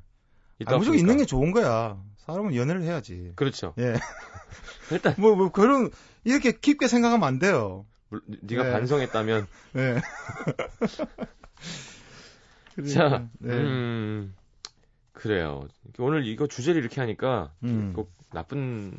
있다 0.60 0.76
아, 0.76 0.78
무조건. 0.78 0.96
있는 0.96 1.16
게 1.16 1.24
좋은 1.24 1.50
거야. 1.50 2.00
사람은 2.18 2.54
연애를 2.54 2.82
해야지. 2.82 3.32
그렇죠. 3.34 3.74
예. 3.78 3.94
일단 4.92 5.14
뭐, 5.18 5.34
뭐, 5.34 5.50
그런, 5.50 5.90
이렇게 6.26 6.52
깊게 6.52 6.88
생각하면 6.88 7.26
안 7.26 7.38
돼요. 7.38 7.86
물- 8.08 8.20
네가 8.42 8.64
네. 8.64 8.72
반성했다면 8.72 9.46
예. 9.76 9.96
자, 12.92 13.28
네. 13.38 13.54
음, 13.54 14.34
그래요. 15.12 15.66
오늘 15.98 16.26
이거 16.26 16.46
주제를 16.46 16.80
이렇게 16.82 17.00
하니까 17.00 17.52
음. 17.64 17.92
꼭 17.94 18.10
나쁜 18.32 18.98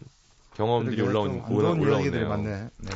경험들이 0.55 1.01
올라온 1.01 1.43
올라, 1.51 1.71
올라오네요. 1.71 2.27
많네. 2.29 2.69
네. 2.77 2.89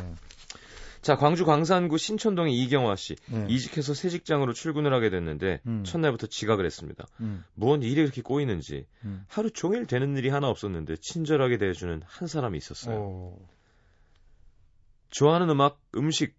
자, 1.02 1.16
광주 1.16 1.46
광산구 1.46 1.98
신촌동의 1.98 2.56
이경화 2.56 2.96
씨 2.96 3.16
네. 3.28 3.46
이직해서 3.50 3.94
새 3.94 4.10
직장으로 4.10 4.54
출근을 4.54 4.94
하게 4.94 5.10
됐는데 5.10 5.60
음. 5.68 5.84
첫날부터 5.84 6.28
지각을 6.28 6.66
했습니다. 6.66 7.06
음. 7.20 7.44
무언 7.54 7.82
일이 7.84 7.96
그렇게 7.96 8.22
꼬이는지 8.22 8.86
음. 9.04 9.24
하루 9.28 9.52
종일 9.52 9.86
되는 9.88 10.16
일이 10.18 10.30
하나 10.30 10.48
없었는데 10.48 10.96
친절하게 10.98 11.58
대해주는 11.58 12.02
한 12.06 12.28
사람이 12.28 12.58
있었어요. 12.58 12.96
오. 12.98 13.40
좋아하는 15.12 15.50
음악, 15.50 15.80
음식 15.96 16.36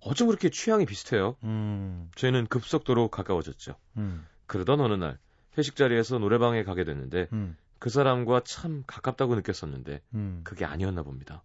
어쩜 0.00 0.28
그렇게 0.28 0.48
취향이 0.48 0.86
비슷해요? 0.86 1.36
음. 1.42 2.10
저희는 2.14 2.46
급속도로 2.46 3.08
가까워졌죠. 3.08 3.74
음. 3.96 4.26
그러던 4.46 4.80
어느 4.80 4.94
날 4.94 5.18
회식 5.56 5.74
자리에서 5.74 6.18
노래방에 6.18 6.62
가게 6.62 6.84
됐는데 6.84 7.28
음. 7.32 7.56
그 7.78 7.90
사람과 7.90 8.42
참 8.44 8.84
가깝다고 8.86 9.34
느꼈었는데 9.34 10.02
음. 10.14 10.40
그게 10.44 10.64
아니었나 10.64 11.02
봅니다. 11.02 11.42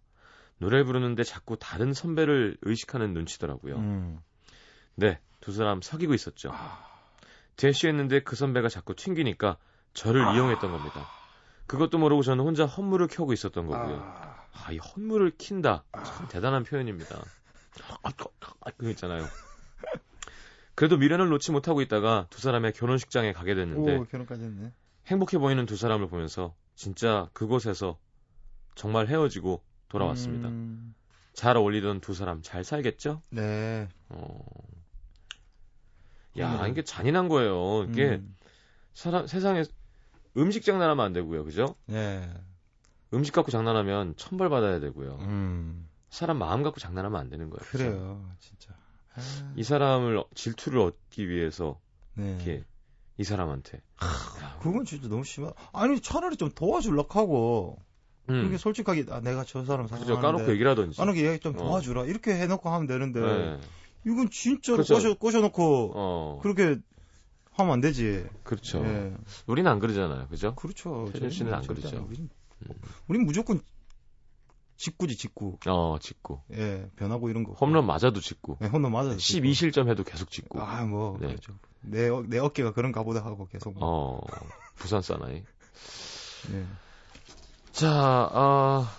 노래 0.58 0.84
부르는데 0.84 1.24
자꾸 1.24 1.56
다른 1.58 1.92
선배를 1.92 2.56
의식하는 2.62 3.12
눈치더라고요. 3.12 3.76
음. 3.76 4.20
네, 4.94 5.18
두 5.40 5.52
사람 5.52 5.82
사귀고 5.82 6.14
있었죠. 6.14 6.50
아. 6.52 6.86
대시했는데 7.56 8.20
그 8.22 8.36
선배가 8.36 8.68
자꾸 8.68 8.94
튕기니까 8.94 9.56
저를 9.94 10.34
이용했던 10.34 10.70
겁니다. 10.70 11.06
그것도 11.66 11.98
모르고 11.98 12.22
저는 12.22 12.44
혼자 12.44 12.66
헛물을 12.66 13.06
켜고 13.08 13.32
있었던 13.32 13.66
거고요. 13.66 13.98
아. 14.00 14.33
아, 14.54 14.72
이 14.72 14.78
헛물을 14.78 15.32
킨다. 15.36 15.84
참 15.92 16.28
대단한 16.28 16.64
표현입니다. 16.64 17.22
아, 18.02 18.10
그거 18.76 18.90
있잖아요. 18.90 19.26
그래도 20.74 20.96
미련을 20.96 21.28
놓지 21.28 21.52
못하고 21.52 21.82
있다가 21.82 22.26
두 22.30 22.40
사람의 22.40 22.72
결혼식장에 22.72 23.32
가게 23.32 23.54
됐는데 23.54 23.96
오, 23.96 24.04
결혼까지 24.04 24.44
했네. 24.44 24.72
행복해 25.06 25.38
보이는 25.38 25.66
두 25.66 25.76
사람을 25.76 26.08
보면서 26.08 26.54
진짜 26.74 27.28
그곳에서 27.32 27.98
정말 28.74 29.06
헤어지고 29.06 29.62
돌아왔습니다. 29.88 30.48
음. 30.48 30.94
잘 31.32 31.56
어울리던 31.56 32.00
두 32.00 32.14
사람 32.14 32.42
잘 32.42 32.64
살겠죠? 32.64 33.22
네. 33.30 33.88
어... 34.08 34.38
야, 36.38 36.64
음. 36.64 36.70
이게 36.70 36.82
잔인한 36.82 37.28
거예요. 37.28 37.84
이게 37.88 38.16
음. 38.16 38.36
사람 38.94 39.26
세상에 39.26 39.64
음식 40.36 40.64
장난하면 40.64 41.04
안 41.04 41.12
되고요. 41.12 41.44
그죠? 41.44 41.76
네. 41.86 42.28
음식 43.14 43.32
갖고 43.32 43.50
장난하면 43.50 44.14
천벌 44.16 44.48
받아야 44.48 44.80
되고요. 44.80 45.18
음. 45.20 45.88
사람 46.10 46.38
마음 46.38 46.62
갖고 46.62 46.80
장난하면 46.80 47.20
안 47.20 47.28
되는 47.28 47.50
거예요. 47.50 47.60
그래요, 47.70 48.28
진짜. 48.40 48.72
아. 49.16 49.52
이 49.56 49.62
사람을 49.62 50.22
질투를 50.34 50.80
얻기 50.80 51.28
위해서 51.28 51.80
네. 52.14 52.34
이렇게 52.36 52.64
이 53.16 53.24
사람한테 53.24 53.78
야, 53.78 54.58
그건 54.60 54.84
진짜 54.84 55.08
너무 55.08 55.24
심하. 55.24 55.52
아니 55.72 56.00
차라리 56.00 56.36
좀 56.36 56.50
도와줄락 56.50 57.16
하고 57.16 57.78
음, 58.28 58.40
그렇게 58.40 58.58
솔직하게 58.58 59.06
아, 59.10 59.20
내가 59.20 59.44
저 59.44 59.64
사람 59.64 59.86
사랑하는데 59.86 60.20
까놓고 60.20 60.50
얘기를 60.52 60.70
하든지 60.70 60.96
까놓고 60.96 61.18
얘기 61.18 61.38
좀 61.40 61.54
어. 61.56 61.58
도와주라 61.58 62.04
이렇게 62.06 62.34
해놓고 62.34 62.68
하면 62.70 62.86
되는데 62.86 63.20
네. 63.20 63.60
이건 64.06 64.30
진짜로 64.30 64.76
그렇죠. 64.78 64.94
꼬셔 64.94 65.14
꼬셔놓고 65.14 65.92
어 65.94 66.38
그렇게 66.42 66.78
하면 67.52 67.72
안 67.72 67.80
되지. 67.80 68.26
그렇죠 68.42 68.84
예. 68.84 69.14
우리는 69.46 69.70
안 69.70 69.78
그러잖아요 69.78 70.26
그죠 70.28 70.54
그렇죠. 70.56 71.08
태준 71.12 71.30
씨는 71.30 71.54
안 71.54 71.64
그러죠. 71.66 72.08
우린, 72.60 72.74
음. 72.82 72.88
우린 73.08 73.24
무조건 73.26 73.60
직구지 74.76 75.16
직구. 75.16 75.58
어 75.66 75.98
직구 76.00 76.40
예, 76.52 76.90
변하고 76.96 77.30
이런 77.30 77.44
거. 77.44 77.52
홈런 77.52 77.86
맞아도 77.86 78.20
직구 78.20 78.56
예, 78.62 78.66
홈런 78.66 78.92
맞아. 78.92 79.10
12실점 79.16 79.88
해도 79.88 80.02
계속 80.04 80.30
직구 80.30 80.60
아, 80.60 80.84
뭐 80.84 81.16
네. 81.20 81.28
그렇죠. 81.28 81.54
내, 81.80 82.08
어- 82.08 82.24
내 82.26 82.38
어깨가 82.38 82.72
그런가 82.72 83.02
보다 83.02 83.24
하고 83.24 83.46
계속. 83.46 83.72
뭐. 83.74 83.82
어 83.86 84.20
부산 84.76 85.00
사나이 85.00 85.42
네. 86.50 86.66
자 87.72 87.88
아, 88.32 88.90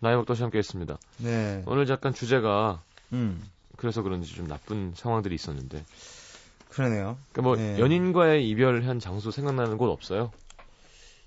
나의 0.00 0.16
먹도시 0.16 0.42
함께 0.42 0.58
했습니다 0.58 0.98
네. 1.18 1.62
오늘 1.66 1.86
잠깐 1.86 2.12
주제가 2.12 2.82
음. 3.12 3.48
그래서 3.76 4.02
그런지 4.02 4.34
좀 4.34 4.46
나쁜 4.46 4.92
상황들이 4.94 5.34
있었는데 5.34 5.84
그러네요. 6.68 7.18
그러니까 7.32 7.42
뭐 7.42 7.56
네. 7.56 7.78
연인과의 7.78 8.48
이별한 8.48 8.98
장소 9.00 9.30
생각나는 9.30 9.78
곳 9.78 9.90
없어요? 9.90 10.30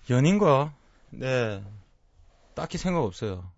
연인과 0.09 0.73
네. 1.19 1.63
딱히 2.53 2.77
생각 2.77 3.01
없어요. 3.03 3.51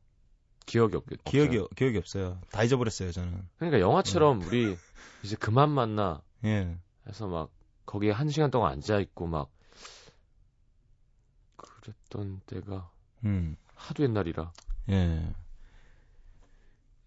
기억이 0.65 0.97
없, 0.97 1.05
기억이 1.23 1.57
없어요? 1.57 1.67
기억이 1.75 1.97
없어요. 1.97 2.41
다 2.49 2.63
잊어버렸어요, 2.63 3.11
저는. 3.11 3.47
그러니까 3.57 3.79
영화처럼 3.79 4.41
우리 4.41 4.77
이제 5.23 5.35
그만 5.35 5.69
만나 5.69 6.21
예. 6.43 6.77
해서 7.07 7.27
막 7.27 7.51
거기에 7.85 8.11
한 8.11 8.29
시간 8.29 8.49
동안 8.51 8.73
앉아 8.73 8.99
있고 8.99 9.27
막 9.27 9.49
그랬던 11.55 12.41
때가 12.47 12.89
음. 13.25 13.55
하도 13.75 14.03
옛날이라 14.03 14.51
예. 14.89 15.33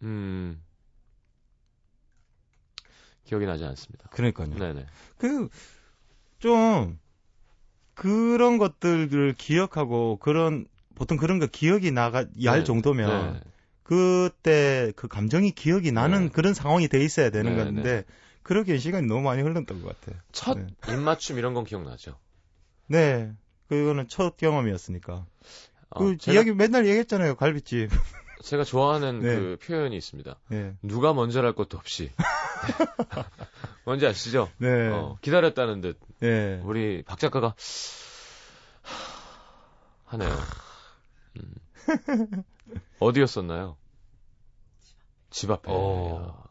음 0.02 0.62
기억이 3.28 3.44
나지 3.44 3.64
않습니다. 3.64 4.08
그러니까요. 4.08 4.48
네네. 4.54 4.86
그, 5.18 5.50
좀, 6.38 6.98
그런 7.98 8.58
것들을 8.58 9.34
기억하고, 9.36 10.18
그런, 10.18 10.66
보통 10.94 11.16
그런 11.16 11.40
거 11.40 11.46
기억이 11.46 11.90
나가, 11.90 12.24
얄 12.44 12.60
네. 12.60 12.64
정도면, 12.64 13.34
네. 13.34 13.40
그때 13.82 14.92
그 14.94 15.08
감정이 15.08 15.50
기억이 15.50 15.90
나는 15.90 16.26
네. 16.26 16.28
그런 16.28 16.54
상황이 16.54 16.86
돼 16.86 17.02
있어야 17.04 17.30
되는 17.30 17.56
네, 17.56 17.64
건데, 17.64 18.04
그러기엔 18.44 18.78
시간이 18.78 19.06
너무 19.08 19.22
많이 19.22 19.42
흘렀던 19.42 19.82
것 19.82 20.00
같아요. 20.00 20.20
첫 20.30 20.56
네. 20.58 20.66
입맞춤 20.88 21.38
이런 21.38 21.54
건 21.54 21.64
기억나죠? 21.64 22.16
네. 22.86 23.32
그거는 23.68 24.06
첫 24.06 24.36
경험이었으니까. 24.36 25.26
어, 25.90 25.98
그 25.98 26.16
제가, 26.18 26.34
이야기 26.34 26.52
맨날 26.52 26.86
얘기했잖아요, 26.86 27.34
갈비집. 27.34 27.90
제가 28.42 28.64
좋아하는 28.64 29.20
네. 29.20 29.36
그 29.36 29.58
표현이 29.62 29.96
있습니다. 29.96 30.38
예. 30.52 30.74
누가 30.82 31.12
먼저랄 31.12 31.52
것도 31.54 31.76
없이 31.76 32.10
뭔지 33.84 34.06
아시죠? 34.06 34.48
네. 34.58 34.88
어, 34.88 35.18
기다렸다는 35.20 35.80
듯 35.80 35.98
예. 36.22 36.60
우리 36.64 37.02
박 37.02 37.18
작가가 37.18 37.54
하네요. 40.06 40.30
음. 41.36 42.42
어디였었나요? 42.98 43.76
집 45.30 45.50
앞에. 45.50 45.70
어. 45.70 46.26
야, 46.26 46.48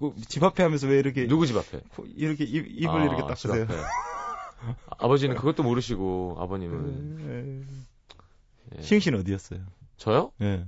그집 0.00 0.42
앞에 0.42 0.62
하면서 0.62 0.86
왜 0.86 0.98
이렇게, 0.98 1.26
누구 1.26 1.46
집 1.46 1.56
앞에? 1.56 1.80
이렇게 2.16 2.44
입, 2.44 2.66
입을 2.66 2.90
아, 2.90 3.04
이렇게 3.04 3.22
집 3.36 3.48
닦으세요? 3.48 3.62
앞에. 3.64 3.74
아버지는 4.98 5.36
그것도 5.36 5.62
모르시고 5.62 6.36
아버님은 6.38 7.66
예. 8.72 8.78
예. 8.78 8.82
시흥 8.82 9.00
씨는 9.00 9.20
어디였어요? 9.20 9.60
저요? 9.96 10.32
예. 10.40 10.66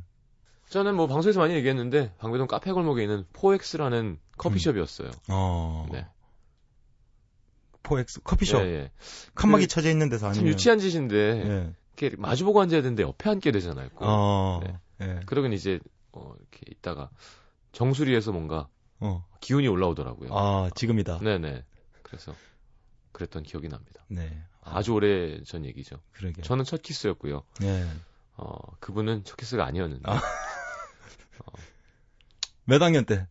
저는 0.68 0.96
뭐 0.96 1.06
방송에서 1.06 1.40
많이 1.40 1.54
얘기했는데 1.54 2.12
방배동 2.18 2.46
카페 2.48 2.72
골목에 2.72 3.02
있는 3.02 3.24
포엑스라는 3.32 4.18
커피숍이었어요. 4.36 5.10
어. 5.28 5.86
네. 5.92 6.06
포엑스 7.82 8.20
커피숍. 8.22 8.60
예, 8.62 8.66
예. 8.66 8.90
칸막이 9.36 9.64
그 9.64 9.68
쳐져 9.68 9.90
있는 9.90 10.08
데서 10.08 10.26
참 10.26 10.30
아니면 10.30 10.48
유치한 10.48 10.78
짓인데 10.78 11.16
예. 11.16 11.74
이렇게 11.96 12.16
마주보고 12.16 12.60
앉아야 12.60 12.82
되는데 12.82 13.04
옆에 13.04 13.30
앉게 13.30 13.52
되잖아요. 13.52 13.90
꼭. 13.90 14.04
어. 14.04 14.60
네. 14.64 14.78
예. 15.02 15.20
그러긴 15.26 15.52
이제 15.52 15.78
어, 16.12 16.34
이렇게 16.38 16.60
있다가 16.68 17.10
정수리에서 17.72 18.32
뭔가 18.32 18.68
어. 18.98 19.24
기운이 19.40 19.68
올라오더라고요. 19.68 20.30
아, 20.32 20.70
지금이다. 20.74 21.20
네네. 21.20 21.64
그래서 22.02 22.34
그랬던 23.12 23.44
기억이 23.44 23.68
납니다. 23.68 24.04
네. 24.08 24.42
아주 24.62 24.92
오래 24.92 25.42
전 25.44 25.64
얘기죠. 25.64 26.00
그러게. 26.12 26.42
저는 26.42 26.64
첫 26.64 26.82
키스였고요. 26.82 27.44
예. 27.62 27.86
어, 28.36 28.56
그분은 28.80 29.24
첫 29.24 29.36
키스가 29.36 29.64
아니었는데 29.64 30.10
아. 30.10 30.20
몇 32.64 32.82
학년 32.82 33.04
때? 33.04 33.26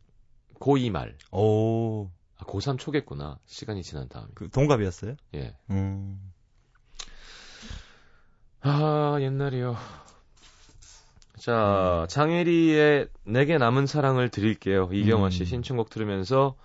고2 0.59 0.89
말, 0.91 1.17
오. 1.31 2.09
아, 2.37 2.45
고3 2.45 2.79
초겠구나. 2.79 3.39
시간이 3.45 3.83
지난 3.83 4.07
다음에. 4.07 4.27
그 4.33 4.49
동갑이었어요? 4.49 5.15
예. 5.35 5.55
음. 5.69 6.33
아, 8.61 9.17
옛날이요. 9.19 9.75
자, 11.37 12.07
장혜리의 12.09 13.09
내게 13.25 13.57
남은 13.57 13.85
사랑을 13.85 14.29
드릴게요. 14.29 14.89
이경화 14.91 15.29
씨 15.29 15.43
음. 15.43 15.45
신청곡 15.45 15.89
들으면서 15.89 16.55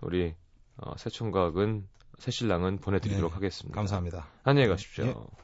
우리 0.00 0.34
어, 0.76 0.96
새 0.96 1.10
총각은 1.10 1.86
새 2.18 2.30
신랑은 2.30 2.78
보내드리도록 2.78 3.30
네, 3.30 3.34
하겠습니다. 3.34 3.76
감사합니다. 3.76 4.26
안녕히 4.42 4.68
가십시오. 4.68 5.04
예. 5.06 5.43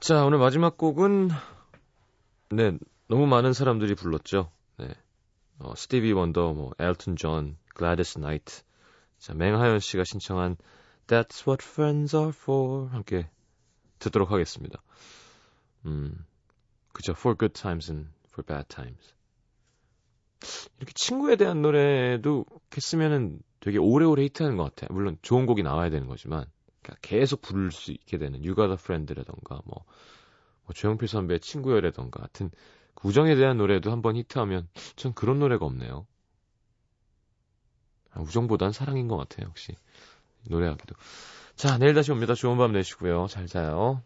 자, 0.00 0.24
오늘 0.24 0.38
마지막 0.38 0.78
곡은 0.78 1.28
네, 2.52 2.78
너무 3.06 3.26
많은 3.26 3.52
사람들이 3.52 3.94
불렀죠. 3.94 4.50
네. 4.78 4.88
어, 5.58 5.74
스티비 5.76 6.12
원더, 6.12 6.54
뭐 6.54 6.70
엘튼 6.78 7.16
존, 7.16 7.58
글라디스 7.74 8.18
나이트. 8.18 8.62
자, 9.18 9.34
맹하연 9.34 9.78
씨가 9.78 10.04
신청한 10.04 10.56
That's 11.06 11.46
what 11.46 11.62
friends 11.62 12.16
are 12.16 12.30
for 12.34 12.88
함께 12.88 13.28
듣도록 13.98 14.30
하겠습니다. 14.30 14.82
음. 15.84 16.24
그죠. 16.94 17.12
For 17.12 17.36
good 17.36 17.52
times 17.52 17.92
and 17.92 18.08
for 18.32 18.42
bad 18.42 18.68
times. 18.68 19.14
이렇게 20.78 20.94
친구에 20.94 21.36
대한 21.36 21.60
노래도 21.60 22.46
쓰면은 22.70 23.42
되게 23.60 23.76
오래오래 23.76 24.22
히트하는 24.24 24.56
것 24.56 24.64
같아요. 24.64 24.94
물론 24.94 25.18
좋은 25.20 25.44
곡이 25.44 25.62
나와야 25.62 25.90
되는 25.90 26.08
거지만 26.08 26.46
계속 27.02 27.42
부를 27.42 27.70
수 27.70 27.92
있게 27.92 28.18
되는 28.18 28.42
a 28.44 28.50
Friend라던가 28.50 29.60
뭐, 29.64 29.84
뭐 30.64 30.74
조영필 30.74 31.08
선배의 31.08 31.40
친구여라던가 31.40 32.20
같은 32.20 32.50
그 32.94 33.08
우정에 33.08 33.34
대한 33.34 33.56
노래도 33.56 33.90
한번 33.90 34.16
히트하면 34.16 34.68
전 34.96 35.14
그런 35.14 35.38
노래가 35.38 35.66
없네요. 35.66 36.06
아, 38.12 38.20
우정보단 38.20 38.72
사랑인 38.72 39.08
것 39.08 39.16
같아요. 39.16 39.48
역시 39.48 39.74
노래하기도. 40.48 40.94
자 41.54 41.78
내일 41.78 41.94
다시 41.94 42.12
옵니다. 42.12 42.34
좋은 42.34 42.56
밤 42.56 42.72
되시고요. 42.72 43.26
잘 43.28 43.46
자요. 43.46 44.02